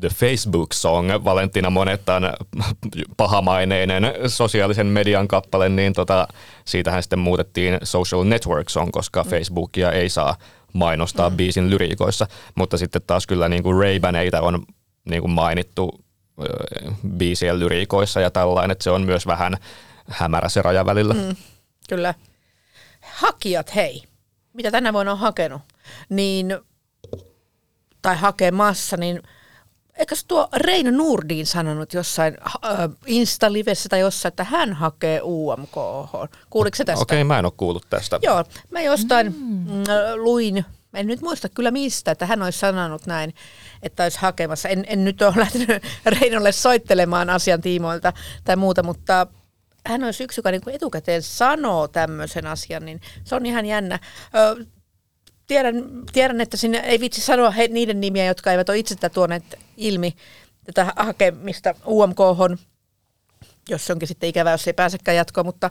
The 0.00 0.08
Facebook 0.08 0.72
Song, 0.72 1.10
Valentina 1.24 1.70
Monettan 1.70 2.32
pahamaineinen 3.16 4.02
sosiaalisen 4.26 4.86
median 4.86 5.28
kappale, 5.28 5.68
niin 5.68 5.92
tota, 5.92 6.28
siitähän 6.64 7.02
sitten 7.02 7.18
muutettiin 7.18 7.78
Social 7.82 8.24
Network 8.24 8.68
Song, 8.68 8.90
koska 8.90 9.22
Mm. 9.22 9.30
Facebookia 9.30 9.92
ei 9.92 10.08
saa 10.08 10.36
mainostaa 10.72 11.30
biisin 11.30 11.70
lyriikoissa. 11.70 12.26
Mutta 12.54 12.76
sitten 12.76 13.02
taas 13.06 13.26
kyllä 13.26 13.48
niin 13.48 13.62
kuin 13.62 13.76
Ray-Baneita 13.76 14.40
on 14.40 14.62
niin 15.04 15.20
kuin 15.20 15.30
mainittu 15.30 16.00
biisien 17.08 17.58
lyriikoissa 17.60 18.20
ja 18.20 18.30
tällainen, 18.30 18.70
että 18.70 18.84
se 18.84 18.90
on 18.90 19.02
myös 19.02 19.26
vähän 19.26 19.56
hämärä 20.08 20.48
se 20.48 20.62
raja 20.62 20.86
välillä. 20.86 21.14
Mm. 21.14 21.36
Kyllä. 21.88 22.14
Hakijat, 23.12 23.74
hei, 23.74 24.02
mitä 24.52 24.70
tänä 24.70 24.92
vuonna 24.92 25.12
on 25.12 25.18
hakenut, 25.18 25.62
niin, 26.08 26.58
tai 28.02 28.16
hakemassa, 28.16 28.96
niin 28.96 29.22
eikö 29.98 30.14
tuo 30.28 30.48
Reino 30.56 30.90
Nurdin 30.90 31.46
sanonut 31.46 31.94
jossain 31.94 32.36
äh, 32.46 32.78
Insta-livessä 33.06 33.88
tai 33.88 34.00
jossain, 34.00 34.30
että 34.30 34.44
hän 34.44 34.72
hakee 34.72 35.20
UMK. 35.22 35.74
Kuuliko 36.50 36.76
se 36.76 36.84
tästä? 36.84 37.02
Okei, 37.02 37.24
mä 37.24 37.38
en 37.38 37.44
ole 37.44 37.52
kuullut 37.56 37.86
tästä. 37.90 38.18
Joo, 38.22 38.44
mä 38.70 38.80
jostain 38.80 39.26
mm. 39.26 39.82
luin, 40.14 40.64
en 40.94 41.06
nyt 41.06 41.20
muista 41.20 41.48
kyllä 41.48 41.70
mistä, 41.70 42.10
että 42.10 42.26
hän 42.26 42.42
olisi 42.42 42.58
sanonut 42.58 43.06
näin, 43.06 43.34
että 43.82 44.02
olisi 44.02 44.18
hakemassa. 44.18 44.68
En, 44.68 44.84
en 44.88 45.04
nyt 45.04 45.22
ole 45.22 45.34
lähtenyt 45.42 45.82
Reinolle 46.06 46.52
soittelemaan 46.52 47.30
asian 47.30 47.60
tiimoilta 47.60 48.12
tai 48.44 48.56
muuta, 48.56 48.82
mutta 48.82 49.26
hän 49.88 50.04
olisi 50.04 50.24
yksi, 50.24 50.38
joka 50.38 50.50
niin 50.50 50.60
kuin 50.60 50.74
etukäteen 50.74 51.22
sanoo 51.22 51.88
tämmöisen 51.88 52.46
asian, 52.46 52.84
niin 52.84 53.00
se 53.24 53.34
on 53.34 53.46
ihan 53.46 53.66
jännä. 53.66 53.98
Ö, 54.34 54.64
tiedän, 55.46 55.84
tiedän, 56.12 56.40
että 56.40 56.56
sinne 56.56 56.78
ei 56.78 57.00
vitsi 57.00 57.20
sanoa 57.20 57.50
he, 57.50 57.68
niiden 57.68 58.00
nimiä, 58.00 58.24
jotka 58.24 58.52
eivät 58.52 58.68
ole 58.68 58.78
itse 58.78 59.08
tuoneet 59.08 59.44
ilmi 59.76 60.16
tätä 60.64 60.92
hakemista 60.96 61.74
UMK, 61.86 62.18
jos 63.68 63.86
se 63.86 63.92
onkin 63.92 64.08
sitten 64.08 64.28
ikävää, 64.28 64.52
jos 64.52 64.66
ei 64.66 64.72
pääsekään 64.72 65.16
jatkoon, 65.16 65.46
mutta 65.46 65.70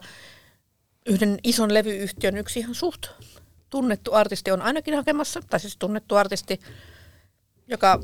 yhden 1.05 1.39
ison 1.43 1.73
levyyhtiön 1.73 2.37
yksi 2.37 2.59
ihan 2.59 2.75
suht 2.75 3.07
tunnettu 3.69 4.13
artisti 4.13 4.51
on 4.51 4.61
ainakin 4.61 4.95
hakemassa, 4.95 5.41
tai 5.49 5.59
siis 5.59 5.77
tunnettu 5.77 6.15
artisti, 6.15 6.59
joka, 7.67 7.99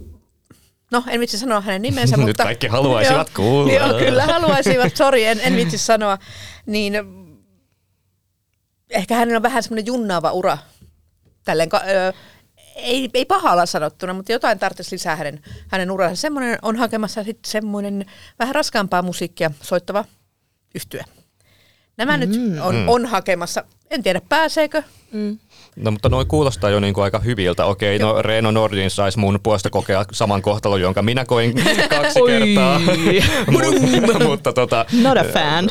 no 0.93 1.03
en 1.07 1.19
vitsi 1.19 1.37
sanoa 1.37 1.61
hänen 1.61 1.81
nimensä, 1.81 2.17
Nyt 2.17 2.27
mutta... 2.27 2.43
kaikki 2.43 2.67
haluaisivat 2.67 3.27
joo, 3.37 3.45
kuulla. 3.45 3.73
Joo, 3.73 3.99
kyllä 3.99 4.25
haluaisivat, 4.25 4.95
sori, 4.95 5.25
en, 5.25 5.39
en 5.43 5.55
vitsi 5.55 5.77
sanoa. 5.77 6.17
Niin 6.65 6.93
ehkä 8.89 9.15
hänellä 9.15 9.37
on 9.37 9.43
vähän 9.43 9.63
semmoinen 9.63 9.85
junnaava 9.85 10.31
ura. 10.31 10.57
Tälleen, 11.45 11.69
ö, 11.73 12.13
ei, 12.75 13.09
ei 13.13 13.25
pahalla 13.25 13.65
sanottuna, 13.65 14.13
mutta 14.13 14.31
jotain 14.31 14.59
tarvitsisi 14.59 14.95
lisää 14.95 15.15
hänen, 15.15 15.41
hänen 15.67 15.91
uransa. 15.91 16.21
Semmoinen 16.21 16.59
on 16.61 16.75
hakemassa 16.75 17.23
sitten 17.23 17.51
semmoinen 17.51 18.05
vähän 18.39 18.55
raskaampaa 18.55 19.01
musiikkia 19.01 19.51
soittava 19.61 20.05
yhtye. 20.75 21.03
Nämä 21.97 22.17
mm. 22.17 22.19
nyt 22.19 22.59
on, 22.61 22.89
on 22.89 23.05
hakemassa. 23.05 23.63
En 23.91 24.03
tiedä 24.03 24.21
pääseekö. 24.29 24.83
Mm. 25.11 25.37
No 25.75 25.91
mutta 25.91 26.09
noin 26.09 26.27
kuulostaa 26.27 26.69
jo 26.69 26.79
niin 26.79 26.93
kuin 26.93 27.03
aika 27.03 27.19
hyviltä. 27.19 27.65
Okei, 27.65 27.99
no 27.99 28.21
Reino 28.21 28.51
Nordin 28.51 28.89
saisi 28.89 29.19
mun 29.19 29.39
puolesta 29.43 29.69
kokea 29.69 30.05
saman 30.11 30.41
kohtalon, 30.41 30.81
jonka 30.81 31.01
minä 31.01 31.25
koin 31.25 31.53
kaksi 31.89 32.21
Oi. 32.21 32.29
kertaa. 32.29 32.79
mutta, 33.51 34.23
mutta 34.29 34.53
tota, 34.53 34.85
Not 35.01 35.17
a 35.17 35.23
fan. 35.23 35.69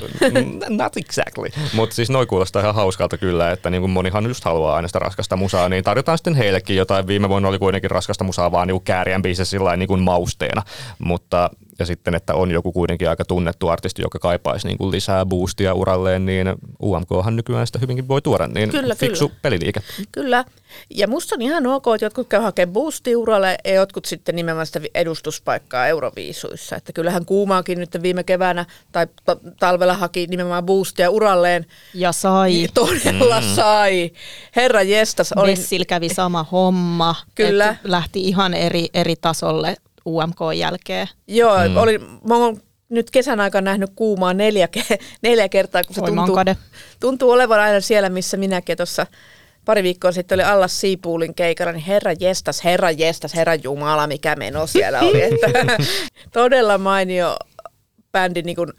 Not 0.69 0.97
exactly. 0.97 1.49
Mutta 1.73 1.97
siis 1.97 2.11
noin 2.11 2.29
kuulostaa 2.29 2.63
ihan 2.63 2.75
hauskalta 2.75 3.19
kyllä, 3.19 3.51
että 3.51 3.71
niin 3.71 3.83
kuin 3.83 3.91
monihan 3.91 4.27
just 4.27 4.45
haluaa 4.45 4.77
aina 4.77 4.89
sitä 4.89 4.99
raskasta 4.99 5.37
musaa, 5.37 5.69
niin 5.69 5.85
tarjotaan 5.85 6.19
sitten 6.19 6.35
heillekin 6.35 6.77
jotain. 6.77 7.07
Viime 7.07 7.29
vuonna 7.29 7.49
oli 7.49 7.59
kuitenkin 7.59 7.91
raskasta 7.91 8.25
musaa 8.25 8.53
vaan 8.53 8.69
niin 8.69 8.75
kuin 8.75 8.85
kääriän 8.85 9.23
biisissä 9.23 9.51
sillä 9.51 9.77
niin 9.77 9.89
kuin 9.89 10.01
mausteena. 10.01 10.63
Mutta, 10.99 11.51
ja 11.83 11.87
sitten, 11.87 12.15
että 12.15 12.35
on 12.35 12.51
joku 12.51 12.73
kuitenkin 12.73 13.09
aika 13.09 13.25
tunnettu 13.25 13.69
artisti, 13.69 14.03
joka 14.03 14.19
kaipaisi 14.19 14.67
niin 14.67 14.79
kuin 14.79 14.91
lisää 14.91 15.27
boostia 15.27 15.75
uralleen, 15.75 16.27
niin 16.27 16.47
UMKhan 16.83 17.37
nykyään 17.37 17.67
sitä 17.67 17.79
hyvinkin 17.79 18.09
voi 18.09 18.23
tuoda. 18.23 18.47
Niin 18.47 18.71
Kyllä, 18.71 18.95
fiksu 18.95 19.29
kyllä. 19.29 19.41
peliliike. 19.43 19.81
Kyllä. 20.13 20.45
Ja 20.91 21.09
musta 21.09 21.35
on 21.35 21.43
ihan 21.43 21.67
ok, 21.67 21.85
että 21.95 22.05
jotkut 22.05 22.29
käy 22.29 22.41
hakemaan 22.41 22.73
boosti-uralle 22.73 23.59
ja 23.65 23.75
jotkut 23.75 24.05
sitten 24.05 24.37
nimenomaan 24.37 24.67
sitä 24.67 24.81
edustuspaikkaa 24.95 25.87
Euroviisuissa. 25.87 26.77
Että 26.77 26.93
kyllähän 26.93 27.25
Kuumaakin 27.25 27.79
nyt 27.79 27.91
viime 28.03 28.25
keväänä 28.25 28.67
tai 28.93 29.07
ta- 29.25 29.37
talvella 29.59 29.95
haki 29.95 30.27
nimenomaan 30.27 30.67
boostia 30.67 31.11
uralleen. 31.11 31.67
Ja 31.95 32.13
sai. 32.13 32.69
Todella 32.75 33.41
mm. 33.41 33.47
sai. 33.47 34.13
Herra 34.57 34.83
jestas, 34.83 35.33
olin, 35.33 35.57
Bessil 35.57 35.85
kävi 35.89 36.09
sama 36.09 36.47
homma. 36.53 37.15
Kyllä. 37.35 37.77
Lähti 37.85 38.21
ihan 38.29 38.55
eri, 38.55 38.89
eri 38.95 39.17
tasolle 39.17 39.77
UMK 40.07 40.39
jälkeen. 40.57 41.09
joo, 41.27 41.69
mm. 41.69 41.77
olin, 41.77 42.01
mä 42.29 42.37
oon 42.37 42.61
nyt 42.89 43.11
kesän 43.11 43.41
aikana 43.41 43.65
nähnyt 43.65 43.91
Kuumaa 43.97 44.35
neljä, 44.35 44.69
neljä 45.23 45.49
kertaa, 45.49 45.85
kun 45.85 45.95
se 45.95 46.01
Oi, 46.01 46.07
tuntuu, 46.07 46.37
tuntuu 47.01 47.31
olevan 47.31 47.61
aina 47.61 47.81
siellä, 47.81 48.09
missä 48.09 48.37
minäkin 48.37 48.77
tuossa 48.77 49.07
pari 49.65 49.83
viikkoa 49.83 50.13
sitten 50.13 50.37
oli 50.37 50.43
alla 50.43 50.69
Siipuulin 50.69 51.35
keikalla, 51.35 51.73
niin 51.73 51.85
herra 51.85 52.13
jestas, 52.21 52.65
herra 52.65 52.91
jestas, 52.91 53.35
herra 53.35 53.55
jumala, 53.55 54.07
mikä 54.07 54.37
meno 54.37 54.67
siellä 54.67 55.01
oli. 55.01 55.23
Että, 55.23 55.47
todella 56.33 56.79
mainio 56.79 57.37
bändi 58.13 58.43
niin 58.43 58.57
kuin 58.57 58.73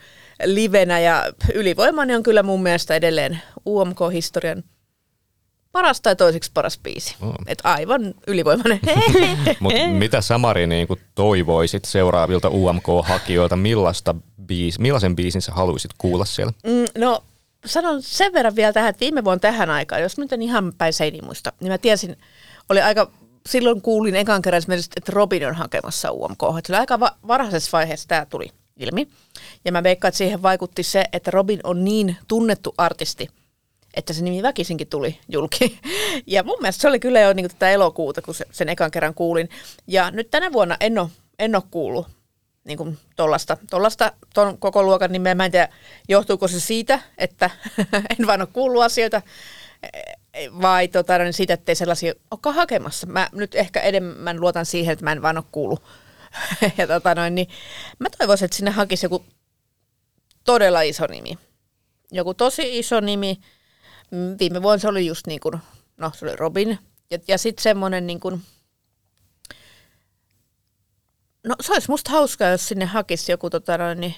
livenä 0.45 0.99
ja 0.99 1.31
ylivoimainen 1.53 2.17
on 2.17 2.23
kyllä 2.23 2.43
mun 2.43 2.63
mielestä 2.63 2.95
edelleen 2.95 3.41
UMK-historian 3.65 4.63
paras 5.73 6.01
tai 6.01 6.15
toiseksi 6.15 6.51
paras 6.53 6.79
biisi. 6.83 7.15
Oh. 7.21 7.33
Et 7.47 7.59
aivan 7.63 8.13
ylivoimainen. 8.27 8.79
Mutta 9.59 9.87
mitä 9.87 10.21
Samari 10.21 10.67
niin 10.67 10.87
kuin 10.87 10.99
toivoisit 11.15 11.85
seuraavilta 11.85 12.49
UMK-hakijoilta, 12.49 13.55
millaista 13.55 14.15
biis, 14.45 14.79
millaisen 14.79 15.15
biisin 15.15 15.41
sä 15.41 15.51
haluaisit 15.51 15.91
kuulla 15.97 16.25
siellä? 16.25 16.53
Mm, 16.63 17.01
no 17.01 17.23
sanon 17.65 18.01
sen 18.01 18.33
verran 18.33 18.55
vielä 18.55 18.73
tähän, 18.73 18.89
että 18.89 18.99
viime 18.99 19.23
vuonna 19.23 19.39
tähän 19.39 19.69
aikaan, 19.69 20.01
jos 20.01 20.17
nyt 20.17 20.33
en 20.33 20.41
ihan 20.41 20.73
päin 20.77 20.93
seiniin 20.93 21.25
muista, 21.25 21.53
niin 21.59 21.71
mä 21.71 21.77
tiesin, 21.77 22.17
oli 22.69 22.81
aika, 22.81 23.11
silloin 23.49 23.81
kuulin 23.81 24.15
ekan 24.15 24.41
kerran 24.41 24.57
esimerkiksi, 24.57 24.91
että 24.97 25.11
Robin 25.15 25.47
on 25.47 25.55
hakemassa 25.55 26.11
UMK. 26.11 26.43
Oli 26.43 26.77
aika 26.79 26.99
va- 26.99 27.15
varhaisessa 27.27 27.69
vaiheessa 27.73 28.07
tämä 28.07 28.25
tuli 28.25 28.49
ilmi. 28.77 29.07
Ja 29.65 29.71
mä 29.71 29.83
veikkaan, 29.83 30.09
että 30.09 30.17
siihen 30.17 30.41
vaikutti 30.41 30.83
se, 30.83 31.05
että 31.13 31.31
Robin 31.31 31.59
on 31.63 31.85
niin 31.85 32.17
tunnettu 32.27 32.73
artisti, 32.77 33.27
että 33.93 34.13
se 34.13 34.23
nimi 34.23 34.43
väkisinkin 34.43 34.87
tuli 34.87 35.19
julki. 35.29 35.79
Ja 36.27 36.43
mun 36.43 36.57
mielestä 36.61 36.81
se 36.81 36.87
oli 36.87 36.99
kyllä 36.99 37.19
jo 37.19 37.33
niin 37.33 37.47
tätä 37.47 37.69
elokuuta, 37.69 38.21
kun 38.21 38.35
se, 38.35 38.45
sen 38.51 38.69
ekan 38.69 38.91
kerran 38.91 39.13
kuulin. 39.13 39.49
Ja 39.87 40.11
nyt 40.11 40.31
tänä 40.31 40.53
vuonna 40.53 40.77
en 40.79 40.99
ole, 40.99 41.09
en 41.39 41.55
ole 41.55 41.63
kuullut 41.71 42.07
niin 42.63 42.77
kuin 42.77 42.97
tollasta, 43.15 43.57
tollasta 43.69 44.11
ton 44.33 44.57
koko 44.57 44.83
luokan 44.83 45.11
nimeä. 45.11 45.35
Mä 45.35 45.45
en 45.45 45.51
tiedä, 45.51 45.69
johtuuko 46.09 46.47
se 46.47 46.59
siitä, 46.59 46.99
että 47.17 47.49
en 48.19 48.27
vaan 48.27 48.41
ole 48.41 48.49
kuullut 48.53 48.83
asioita, 48.83 49.21
eh, 50.33 50.51
vai 50.61 50.87
tota, 50.87 51.17
niin 51.17 51.33
siitä, 51.33 51.53
ettei 51.53 51.75
sellaisia 51.75 52.13
olekaan 52.31 52.55
hakemassa. 52.55 53.07
Mä 53.07 53.29
nyt 53.31 53.55
ehkä 53.55 53.79
enemmän 53.79 54.41
luotan 54.41 54.65
siihen, 54.65 54.93
että 54.93 55.05
mä 55.05 55.11
en 55.11 55.21
vaan 55.21 55.37
ole 55.37 55.45
kuullut. 55.51 55.83
ja 56.77 56.87
tota 56.87 57.15
noin, 57.15 57.35
niin 57.35 57.47
mä 57.99 58.09
toivoisin, 58.17 58.45
että 58.45 58.57
sinne 58.57 58.71
hakisi 58.71 59.05
joku 59.05 59.25
todella 60.43 60.81
iso 60.81 61.07
nimi. 61.07 61.37
Joku 62.11 62.33
tosi 62.33 62.79
iso 62.79 62.99
nimi. 62.99 63.39
Mm, 64.13 64.35
Viime 64.39 64.61
vuonna 64.61 64.77
se 64.81 64.87
oli 64.87 65.05
just 65.05 65.27
niin 65.27 65.39
kuin, 65.39 65.57
no 65.97 66.11
se 66.15 66.25
oli 66.25 66.35
Robin. 66.35 66.79
Ja, 67.11 67.17
ja 67.27 67.37
sitten 67.37 67.63
semmoinen 67.63 68.07
niin 68.07 68.19
kuin, 68.19 68.41
No 71.47 71.55
se 71.61 71.73
olisi 71.73 71.89
musta 71.89 72.11
hauskaa, 72.11 72.49
jos 72.49 72.67
sinne 72.67 72.85
hakisi 72.85 73.31
joku 73.31 73.49
tota 73.49 73.77
noin, 73.77 73.99
niin, 73.99 74.15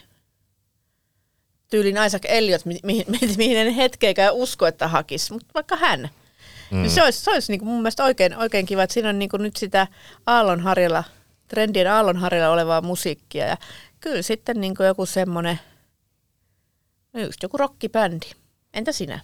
tyylin 1.69 1.95
Isaac 2.07 2.23
Elliot, 2.27 2.65
mi- 2.65 2.79
mihin, 2.83 3.05
mi- 3.11 3.35
mihin 3.37 3.57
en 3.57 3.73
hetkeäkään 3.73 4.33
usko, 4.33 4.67
että 4.67 4.87
hakisi, 4.87 5.33
mutta 5.33 5.47
vaikka 5.53 5.75
hän. 5.75 6.09
Mm. 6.71 6.77
Niin 6.81 6.91
se 6.91 7.03
olisi, 7.03 7.19
se 7.21 7.31
olisi 7.31 7.51
niin 7.51 7.59
kuin 7.59 7.69
mun 7.69 7.77
mielestä 7.81 8.03
oikein, 8.03 8.37
oikein 8.37 8.65
kiva, 8.65 8.83
että 8.83 8.93
siinä 8.93 9.09
on 9.09 9.19
niin 9.19 9.29
kuin 9.29 9.43
nyt 9.43 9.55
sitä 9.55 9.87
aallonharjalla, 10.25 11.03
trendien 11.47 11.91
aallonharjalla 11.91 12.53
olevaa 12.53 12.81
musiikkia. 12.81 13.45
Ja 13.45 13.57
kyllä 13.99 14.21
sitten 14.21 14.61
niin 14.61 14.75
kuin 14.75 14.87
joku 14.87 15.05
semmoinen, 15.05 15.59
no 17.13 17.19
just 17.21 17.43
joku 17.43 17.57
rockibändi. 17.57 18.25
Entä 18.73 18.91
sinä? 18.91 19.19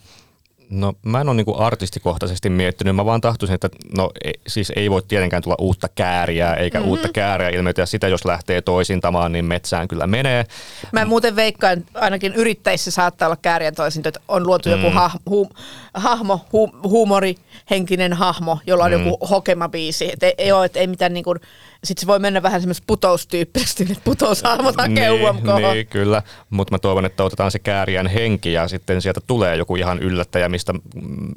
No 0.71 0.93
mä 1.05 1.21
en 1.21 1.29
ole 1.29 1.35
niinku 1.35 1.55
artistikohtaisesti 1.57 2.49
miettinyt, 2.49 2.95
mä 2.95 3.05
vaan 3.05 3.21
tahtoisin, 3.21 3.53
että 3.53 3.69
no 3.97 4.11
ei, 4.23 4.33
siis 4.47 4.71
ei 4.75 4.91
voi 4.91 5.01
tietenkään 5.07 5.43
tulla 5.43 5.55
uutta 5.59 5.87
kääriä, 5.95 6.53
eikä 6.53 6.77
mm-hmm. 6.77 6.89
uutta 6.89 7.09
kääriä 7.13 7.49
ilmeitä, 7.49 7.81
ja 7.81 7.85
sitä 7.85 8.07
jos 8.07 8.25
lähtee 8.25 8.61
toisintamaan, 8.61 9.31
niin 9.31 9.45
metsään 9.45 9.87
kyllä 9.87 10.07
menee. 10.07 10.45
Mä 10.91 11.05
muuten 11.05 11.35
veikkaan, 11.35 11.85
ainakin 11.93 12.33
yrittäjissä 12.33 12.91
saattaa 12.91 13.27
olla 13.27 13.37
käärien 13.41 13.75
toisinto, 13.75 14.09
että 14.09 14.21
on 14.27 14.47
luotu 14.47 14.69
mm. 14.69 14.75
joku 14.75 14.89
ha, 14.95 15.11
hu, 15.29 15.49
hahmo, 15.93 16.45
hu, 16.53 16.71
huumorihenkinen 16.83 18.13
hahmo, 18.13 18.59
jolla 18.67 18.83
on 18.83 18.91
mm. 18.91 19.05
joku 19.05 19.25
hokemabiisi. 19.25 20.11
Et 20.13 20.23
ei, 20.23 20.33
ei 20.37 20.51
ole, 20.51 20.65
että 20.65 20.79
ei 20.79 20.87
mitään 20.87 21.13
niin 21.13 21.23
kuin, 21.23 21.39
sitten 21.83 22.01
se 22.01 22.07
voi 22.07 22.19
mennä 22.19 22.43
vähän 22.43 22.61
semmoista 22.61 22.83
putoustyyppisesti, 22.87 23.83
että 23.83 24.03
putoushahmot 24.03 24.75
hakee 24.77 25.09
niin, 25.09 25.29
UMK. 25.29 25.43
niin, 25.73 25.87
kyllä, 25.87 26.23
mutta 26.49 26.73
mä 26.73 26.79
toivon, 26.79 27.05
että 27.05 27.23
otetaan 27.23 27.51
se 27.51 27.59
kääriän 27.59 28.07
henki 28.07 28.53
ja 28.53 28.67
sitten 28.67 29.01
sieltä 29.01 29.21
tulee 29.27 29.55
joku 29.55 29.75
ihan 29.75 29.99
yllättäjä, 29.99 30.49
mistä 30.49 30.73
mm, 30.73 30.81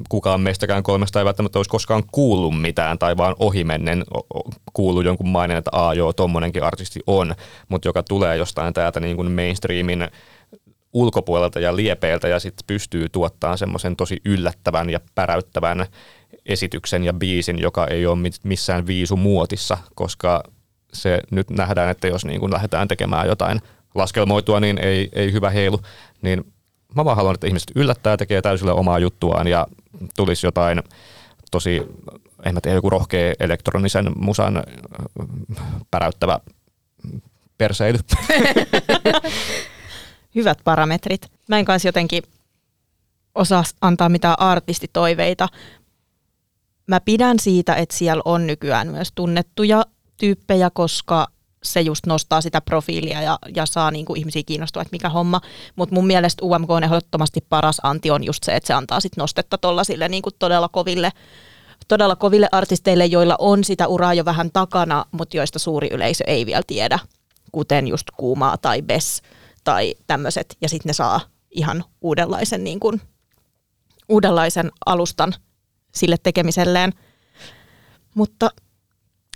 kukaan 0.09 0.41
meistäkään 0.41 0.83
kolmesta 0.83 1.19
ei 1.19 1.25
välttämättä 1.25 1.59
olisi 1.59 1.71
koskaan 1.71 2.03
kuullut 2.13 2.61
mitään 2.61 2.99
tai 2.99 3.17
vaan 3.17 3.35
ohimennen 3.39 4.05
kuullut 4.73 5.05
jonkun 5.05 5.29
mainen, 5.29 5.57
että 5.57 5.71
aa 5.73 5.95
joo, 5.95 6.13
tommonenkin 6.13 6.63
artisti 6.63 7.01
on, 7.07 7.35
mutta 7.69 7.89
joka 7.89 8.03
tulee 8.03 8.37
jostain 8.37 8.75
täältä 8.75 9.01
niin 9.01 9.17
kuin 9.17 9.33
mainstreamin 9.33 10.09
ulkopuolelta 10.93 11.61
ja 11.61 11.77
liepeiltä 11.77 12.29
ja 12.29 12.41
sitten 12.41 12.65
pystyy 12.67 13.09
tuottamaan 13.09 13.59
semmoisen 13.59 13.97
tosi 13.97 14.21
yllättävän 14.25 14.91
ja 14.91 15.01
päräyttävän 15.15 15.87
esityksen 16.47 17.05
ja 17.05 17.13
biisin, 17.13 17.59
joka 17.59 17.87
ei 17.87 18.07
ole 18.07 18.19
missään 18.43 18.87
viisumuotissa, 18.87 19.79
koska 19.95 20.43
se 20.93 21.21
nyt 21.31 21.51
nähdään, 21.51 21.91
että 21.91 22.07
jos 22.07 22.25
niin 22.25 22.41
kun 22.41 22.53
lähdetään 22.53 22.89
tekemään 22.89 23.27
jotain 23.27 23.61
laskelmoitua, 23.95 24.61
niin 24.61 24.79
ei, 24.79 25.09
ei 25.13 25.33
hyvä 25.33 25.51
heilu, 25.51 25.81
niin 26.23 26.53
mä 26.95 27.05
vaan 27.05 27.17
haluan, 27.17 27.35
että 27.35 27.47
ihmiset 27.47 27.71
yllättää 27.75 28.17
tekee 28.17 28.43
täysillä 28.43 28.75
omaa 28.75 28.99
juttuaan 28.99 29.47
ja 29.47 29.67
tulisi 30.17 30.47
jotain 30.47 30.83
tosi, 31.51 31.83
en 32.45 32.55
mä 32.55 32.61
tiedä, 32.61 32.77
joku 32.77 32.91
rohkea 32.91 33.35
elektronisen 33.41 34.13
musan 34.17 34.63
päräyttävä 35.91 36.41
perseily. 37.59 37.99
Hyvät 40.35 40.59
parametrit. 40.65 41.31
Mä 41.49 41.59
en 41.59 41.65
kanssa 41.65 41.89
jotenkin 41.89 42.23
osaa 43.35 43.65
antaa 43.81 44.09
mitään 44.09 44.39
artistitoiveita. 44.39 45.49
Mä 46.87 47.01
pidän 47.01 47.39
siitä, 47.39 47.75
että 47.75 47.97
siellä 47.97 48.23
on 48.25 48.47
nykyään 48.47 48.89
myös 48.89 49.13
tunnettuja 49.15 49.87
tyyppejä, 50.17 50.71
koska 50.71 51.27
se 51.63 51.81
just 51.81 52.07
nostaa 52.07 52.41
sitä 52.41 52.61
profiilia 52.61 53.23
ja, 53.23 53.39
ja 53.55 53.67
saa 53.67 53.91
niin 53.91 54.05
kuin 54.05 54.19
ihmisiä 54.19 54.43
kiinnostua, 54.47 54.83
että 54.83 54.93
mikä 54.93 55.09
homma. 55.09 55.41
Mutta 55.77 55.95
mun 55.95 56.07
mielestä 56.07 56.45
UMK 56.45 56.71
on 56.71 56.85
ehdottomasti 56.85 57.41
paras 57.49 57.81
anti 57.83 58.11
on 58.11 58.25
just 58.25 58.45
se, 58.45 58.57
että 58.57 58.67
se 58.67 58.75
antaa 58.75 59.01
sit 59.01 59.17
nostetta 59.17 59.59
tuollaisille 59.59 60.09
niin 60.09 60.23
kuin 60.23 60.35
todella 60.39 60.69
koville 60.69 61.11
todella 61.89 62.17
koville 62.17 62.49
artisteille, 62.53 63.07
joilla 63.07 63.37
on 63.39 63.65
sitä 63.65 63.87
uraa 63.87 64.15
jo 64.15 64.25
vähän 64.25 64.51
takana, 64.53 65.05
mutta 65.11 65.37
joista 65.37 65.59
suuri 65.59 65.89
yleisö 65.93 66.25
ei 66.27 66.47
vielä 66.47 66.63
tiedä, 66.67 66.99
kuten 67.53 67.89
just 67.89 68.07
Kuumaa 68.17 68.59
tai 68.59 68.83
Bess 68.83 69.23
tai 69.65 69.95
tämmöiset, 70.07 70.57
ja 70.61 70.69
sitten 70.69 70.91
ne 70.91 70.93
saa 70.93 71.21
ihan 71.51 71.85
uudenlaisen, 72.01 72.65
niin 72.65 72.81
kuin, 72.81 73.01
uudenlaisen 74.09 74.73
alustan 74.87 75.35
sille 75.95 76.17
tekemiselleen. 76.23 76.93
Mutta 78.15 78.51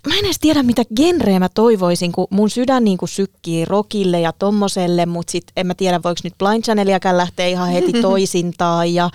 mä 0.07 0.15
en 0.15 0.25
edes 0.25 0.39
tiedä, 0.39 0.63
mitä 0.63 0.83
genreä 0.97 1.39
mä 1.39 1.49
toivoisin, 1.49 2.13
kun 2.13 2.27
mun 2.31 2.51
sydän 2.51 2.85
niin 2.85 2.99
kuin 2.99 3.09
sykkii 3.09 3.65
rockille 3.65 4.21
ja 4.21 4.33
tommoselle, 4.33 5.07
mutta 5.07 5.31
sitten 5.31 5.53
en 5.57 5.67
mä 5.67 5.75
tiedä, 5.75 6.01
voiko 6.05 6.21
nyt 6.25 6.39
Blind 6.39 6.63
Channeliakään 6.63 7.17
lähteä 7.17 7.47
ihan 7.47 7.71
heti 7.71 7.93
toisintaan. 8.03 8.95
Ja, 8.95 9.11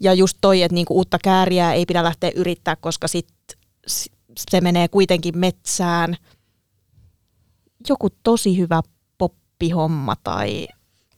ja 0.00 0.14
just 0.14 0.38
toi, 0.40 0.62
että 0.62 0.74
niin 0.74 0.86
kuin 0.86 0.96
uutta 0.96 1.18
kääriä 1.24 1.72
ei 1.72 1.86
pidä 1.86 2.04
lähteä 2.04 2.30
yrittää, 2.34 2.76
koska 2.76 3.08
sit 3.08 3.28
se 4.50 4.60
menee 4.60 4.88
kuitenkin 4.88 5.38
metsään. 5.38 6.16
Joku 7.88 8.08
tosi 8.22 8.58
hyvä 8.58 8.82
poppihomma 9.18 10.16
tai 10.24 10.68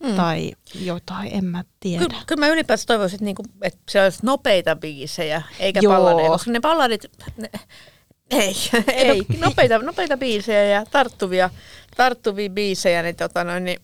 mm. 0.03 0.15
tai 0.15 0.51
jotain, 0.81 1.29
en 1.33 1.45
mä 1.45 1.63
tiedä. 1.79 2.05
Kyllä, 2.05 2.23
kyllä 2.27 2.39
mä 2.39 2.47
ylipäätään 2.47 2.87
toivoisin, 2.87 3.15
että, 3.15 3.25
niinku, 3.25 3.43
että 3.61 3.79
se 3.89 4.03
olisi 4.03 4.19
nopeita 4.23 4.75
biisejä, 4.75 5.41
eikä 5.59 5.79
balladeja, 5.87 6.29
koska 6.29 6.51
ne 6.51 6.59
balladit, 6.59 7.05
ne, 7.37 7.49
ei, 8.29 8.55
ei, 8.87 9.25
nopeita, 9.39 9.77
nopeita 9.77 10.17
biisejä 10.17 10.63
ja 10.63 10.85
tarttuvia, 10.91 11.49
tarttuvia 11.97 12.49
biisejä, 12.49 13.03
niin, 13.03 13.15
tota 13.15 13.43
noin, 13.43 13.65
niin 13.65 13.79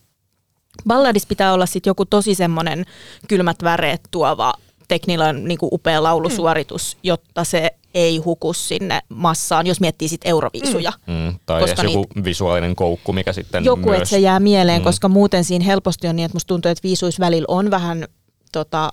Balladis 0.86 1.26
pitää 1.26 1.52
olla 1.52 1.66
sitten 1.66 1.90
joku 1.90 2.04
tosi 2.04 2.34
semmoinen 2.34 2.84
kylmät 3.28 3.56
väreet 3.62 4.00
tuova 4.10 4.54
teknillä 4.88 5.32
niin 5.32 5.58
kuin 5.58 5.68
upea 5.72 6.02
laulusuoritus, 6.02 6.94
mm. 6.94 7.00
jotta 7.02 7.44
se 7.44 7.70
ei 7.94 8.16
huku 8.16 8.52
sinne 8.52 9.00
massaan, 9.08 9.66
jos 9.66 9.80
miettii 9.80 10.08
sitten 10.08 10.30
euroviisuja. 10.30 10.92
Mm. 11.06 11.14
Mm. 11.14 11.34
Tai 11.46 11.60
koska 11.60 11.82
edes 11.82 11.94
joku 11.94 12.06
niitä, 12.14 12.24
visuaalinen 12.24 12.76
koukku, 12.76 13.12
mikä 13.12 13.32
sitten 13.32 13.64
Joku, 13.64 13.88
myös... 13.88 13.96
että 13.96 14.08
se 14.08 14.18
jää 14.18 14.40
mieleen, 14.40 14.80
mm. 14.80 14.84
koska 14.84 15.08
muuten 15.08 15.44
siinä 15.44 15.64
helposti 15.64 16.08
on 16.08 16.16
niin, 16.16 16.24
että 16.24 16.36
musta 16.36 16.48
tuntuu, 16.48 16.70
että 16.70 16.82
viisuis 16.82 17.20
välillä 17.20 17.46
on 17.48 17.70
vähän 17.70 18.04
tota, 18.52 18.92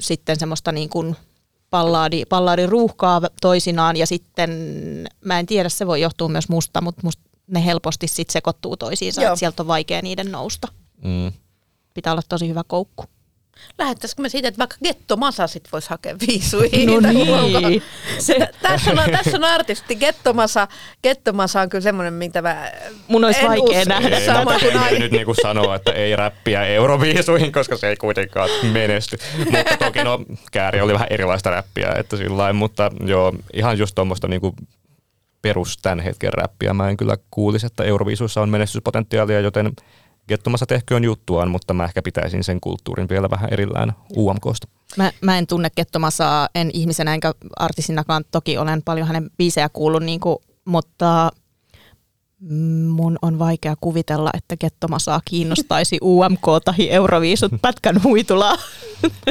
sitten 0.00 0.38
semmoista 0.38 0.72
niin 0.72 0.88
kuin 0.88 1.16
pallaadi, 1.70 2.24
pallaadi 2.24 2.66
ruuhkaa 2.66 3.20
toisinaan 3.40 3.96
ja 3.96 4.06
sitten 4.06 4.50
mä 5.24 5.38
en 5.38 5.46
tiedä, 5.46 5.68
se 5.68 5.86
voi 5.86 6.00
johtua 6.00 6.28
myös 6.28 6.48
musta, 6.48 6.80
mutta 6.80 7.00
musta 7.04 7.22
ne 7.46 7.64
helposti 7.64 8.08
sitten 8.08 8.32
sekoittuu 8.32 8.76
toisiinsa, 8.76 9.22
Joo. 9.22 9.32
että 9.32 9.38
sieltä 9.38 9.62
on 9.62 9.66
vaikea 9.66 10.02
niiden 10.02 10.32
nousta. 10.32 10.68
Mm. 11.04 11.32
Pitää 11.94 12.12
olla 12.12 12.22
tosi 12.28 12.48
hyvä 12.48 12.62
koukku. 12.66 13.04
Lähettäisikö 13.78 14.22
me 14.22 14.28
siitä, 14.28 14.48
että 14.48 14.58
vaikka 14.58 14.76
Getto 14.84 15.16
Masa 15.16 15.46
sit 15.46 15.68
voisi 15.72 15.90
hakea 15.90 16.16
viisuihin? 16.28 16.86
No 16.86 17.00
niin. 17.68 17.82
Se, 18.18 18.48
tässä, 18.62 18.90
on, 18.90 19.10
tässä 19.10 19.36
on 19.36 19.44
artisti. 19.44 19.96
Getto 19.96 20.32
Masa, 20.32 20.68
Getto 21.02 21.32
Masa 21.32 21.60
on 21.60 21.68
kyllä 21.68 21.82
semmoinen, 21.82 22.14
mitä 22.14 22.42
mä 22.42 22.72
Mun 23.08 23.24
olisi 23.24 23.42
vaikea 23.42 23.80
us- 23.80 23.88
nähdä. 23.88 24.18
Ei, 24.18 24.26
sama 24.26 24.58
kuin 24.58 24.82
ei 24.90 24.98
nyt 24.98 25.12
niinku 25.12 25.34
sanoa, 25.42 25.74
että 25.74 25.92
ei 25.92 26.16
räppiä 26.16 26.64
euroviisuihin, 26.64 27.52
koska 27.52 27.76
se 27.76 27.88
ei 27.88 27.96
kuitenkaan 27.96 28.50
menesty. 28.72 29.18
Mutta 29.38 29.76
toki 29.78 30.04
no, 30.04 30.20
Kääri 30.52 30.80
oli 30.80 30.92
vähän 30.92 31.08
erilaista 31.10 31.50
räppiä, 31.50 31.92
että 31.98 32.16
sillain, 32.16 32.56
mutta 32.56 32.90
joo, 33.04 33.32
ihan 33.52 33.78
just 33.78 33.94
tuommoista 33.94 34.28
niinku 34.28 34.54
perus 35.42 35.78
tämän 35.78 36.00
hetken 36.00 36.32
räppiä. 36.32 36.74
Mä 36.74 36.88
en 36.88 36.96
kyllä 36.96 37.16
kuulisi, 37.30 37.66
että 37.66 37.84
Euroviisuissa 37.84 38.40
on 38.40 38.48
menestyspotentiaalia, 38.48 39.40
joten 39.40 39.72
Gettomassa 40.28 40.66
tehköön 40.66 41.04
juttuaan, 41.04 41.50
mutta 41.50 41.74
mä 41.74 41.84
ehkä 41.84 42.02
pitäisin 42.02 42.44
sen 42.44 42.60
kulttuurin 42.60 43.08
vielä 43.08 43.30
vähän 43.30 43.52
erillään 43.52 43.92
UMKsta. 44.16 44.68
Mä, 44.96 45.12
mä 45.20 45.38
en 45.38 45.46
tunne 45.46 45.70
Gettomasaa, 45.76 46.48
en 46.54 46.70
ihmisenä 46.72 47.14
enkä 47.14 47.32
artistinakaan. 47.56 48.24
Toki 48.30 48.58
olen 48.58 48.82
paljon 48.82 49.06
hänen 49.06 49.30
biisejä 49.38 49.68
kuullut, 49.68 50.02
niin 50.02 50.20
kuin, 50.20 50.38
mutta 50.64 51.30
mun 52.88 53.18
on 53.22 53.38
vaikea 53.38 53.74
kuvitella, 53.80 54.30
että 54.34 54.56
Kettomasaa 54.56 55.20
kiinnostaisi 55.24 55.98
UMK 56.02 56.44
tai 56.64 56.90
Euroviisut 56.90 57.52
pätkän 57.62 58.02
huitulaa. 58.02 58.56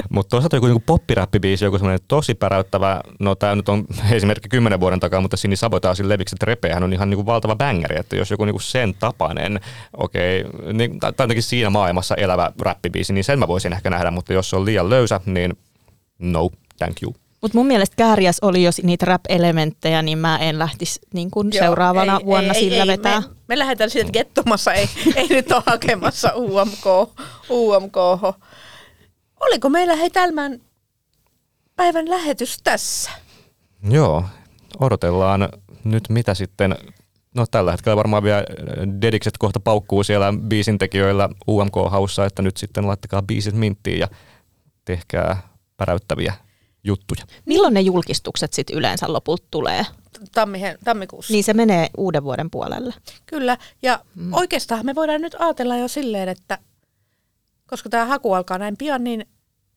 Mutta 0.09 0.29
toisaalta 0.29 0.55
joku, 0.55 0.67
joku 0.67 0.83
poppiräppibiisi, 0.85 1.65
joku 1.65 1.77
semmoinen 1.77 1.99
tosi 2.07 2.35
päräyttävä, 2.35 3.01
no 3.19 3.35
tämä 3.35 3.55
nyt 3.55 3.69
on 3.69 3.85
esimerkki 4.11 4.49
kymmenen 4.49 4.79
vuoden 4.79 4.99
takaa, 4.99 5.21
mutta 5.21 5.37
Sini 5.37 5.55
Sabotaasin 5.55 6.09
levikset 6.09 6.43
repeähän 6.43 6.83
on 6.83 6.93
ihan 6.93 7.09
niinku 7.09 7.25
valtava 7.25 7.55
bängeri, 7.55 7.99
että 7.99 8.15
jos 8.15 8.31
joku 8.31 8.45
niinku 8.45 8.59
sen 8.59 8.93
tapainen, 8.99 9.59
okei, 9.97 10.41
okay, 10.41 10.73
niin, 10.73 10.99
tai 10.99 11.41
siinä 11.41 11.69
maailmassa 11.69 12.15
elävä 12.15 12.51
räppibiisi, 12.61 13.13
niin 13.13 13.23
sen 13.23 13.39
mä 13.39 13.47
voisin 13.47 13.73
ehkä 13.73 13.89
nähdä, 13.89 14.11
mutta 14.11 14.33
jos 14.33 14.49
se 14.49 14.55
on 14.55 14.65
liian 14.65 14.89
löysä, 14.89 15.21
niin 15.25 15.57
no, 16.19 16.49
thank 16.77 17.03
you. 17.03 17.15
Mutta 17.45 17.57
mun 17.57 17.67
mielestä 17.67 17.95
Kääriäs 17.95 18.39
oli 18.41 18.63
jo 18.63 18.71
niitä 18.83 19.05
rap-elementtejä, 19.05 20.01
niin 20.01 20.17
mä 20.17 20.37
en 20.37 20.59
lähtisi 20.59 20.99
niin 21.13 21.31
kun 21.31 21.49
Joo, 21.53 21.63
seuraavana 21.63 22.17
ei, 22.19 22.25
vuonna 22.25 22.53
ei, 22.53 22.59
sillä 22.59 22.83
ei, 22.83 22.87
vetää. 22.87 23.19
Me, 23.19 23.27
me 23.47 23.59
lähdetään 23.59 23.89
siitä, 23.89 24.07
että 24.07 24.19
Gettomassa 24.19 24.73
ei, 24.73 24.89
ei 25.15 25.27
nyt 25.27 25.51
ole 25.51 25.63
hakemassa 25.65 26.31
UMK, 26.35 26.85
UMK. 27.49 27.97
Oliko 29.39 29.69
meillä 29.69 29.95
hei 29.95 30.09
tämän 30.09 30.61
päivän 31.75 32.09
lähetys 32.09 32.57
tässä? 32.63 33.11
Joo, 33.89 34.25
odotellaan 34.79 35.49
nyt 35.83 36.03
mitä 36.09 36.33
sitten 36.33 36.75
No 37.35 37.45
tällä 37.51 37.71
hetkellä 37.71 37.97
varmaan 37.97 38.23
vielä 38.23 38.43
dedikset 39.01 39.37
kohta 39.37 39.59
paukkuu 39.59 40.03
siellä 40.03 40.33
biisintekijöillä 40.47 41.29
UMK-haussa, 41.47 42.25
että 42.25 42.41
nyt 42.41 42.57
sitten 42.57 42.87
laittakaa 42.87 43.21
biisit 43.21 43.55
minttiin 43.55 43.99
ja 43.99 44.07
tehkää 44.85 45.37
päräyttäviä 45.77 46.44
juttuja. 46.85 47.23
Milloin 47.45 47.73
ne 47.73 47.81
julkistukset 47.81 48.53
sitten 48.53 48.77
yleensä 48.77 49.13
lopulta 49.13 49.45
tulee? 49.51 49.85
Tammihe, 50.33 50.77
tammikuussa. 50.83 51.33
Niin 51.33 51.43
se 51.43 51.53
menee 51.53 51.89
uuden 51.97 52.23
vuoden 52.23 52.51
puolelle. 52.51 52.93
Kyllä, 53.25 53.57
ja 53.81 53.99
mm. 54.15 54.33
oikeastaan 54.33 54.85
me 54.85 54.95
voidaan 54.95 55.21
nyt 55.21 55.35
ajatella 55.39 55.77
jo 55.77 55.87
silleen, 55.87 56.29
että 56.29 56.57
koska 57.67 57.89
tämä 57.89 58.05
haku 58.05 58.33
alkaa 58.33 58.57
näin 58.57 58.77
pian, 58.77 59.03
niin 59.03 59.25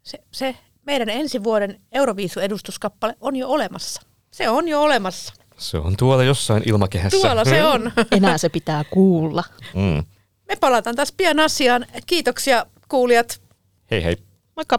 se, 0.03 0.19
se 0.33 0.57
meidän 0.87 1.09
ensi 1.09 1.45
vuoden 1.45 1.81
Euroviisu-edustuskappale 1.93 3.15
on 3.21 3.37
jo 3.37 3.49
olemassa. 3.49 4.03
Se 4.31 4.49
on 4.49 4.69
jo 4.69 4.83
olemassa. 4.83 5.35
Se 5.57 5.79
on 5.79 5.97
tuolla 5.97 6.25
jossain 6.25 6.63
ilmakehässä. 6.67 7.21
Tuolla 7.21 7.45
se 7.45 7.65
on. 7.65 7.93
Enää 8.17 8.39
se 8.39 8.49
pitää 8.49 8.85
kuulla. 8.85 9.45
Mm. 9.75 10.05
Me 10.49 10.57
palataan 10.57 10.97
taas 10.97 11.13
pian 11.13 11.41
asiaan. 11.41 11.87
Kiitoksia 12.07 12.67
kuulijat. 12.89 13.41
Hei 13.91 14.05
hei. 14.05 14.17
Moikka. 14.57 14.79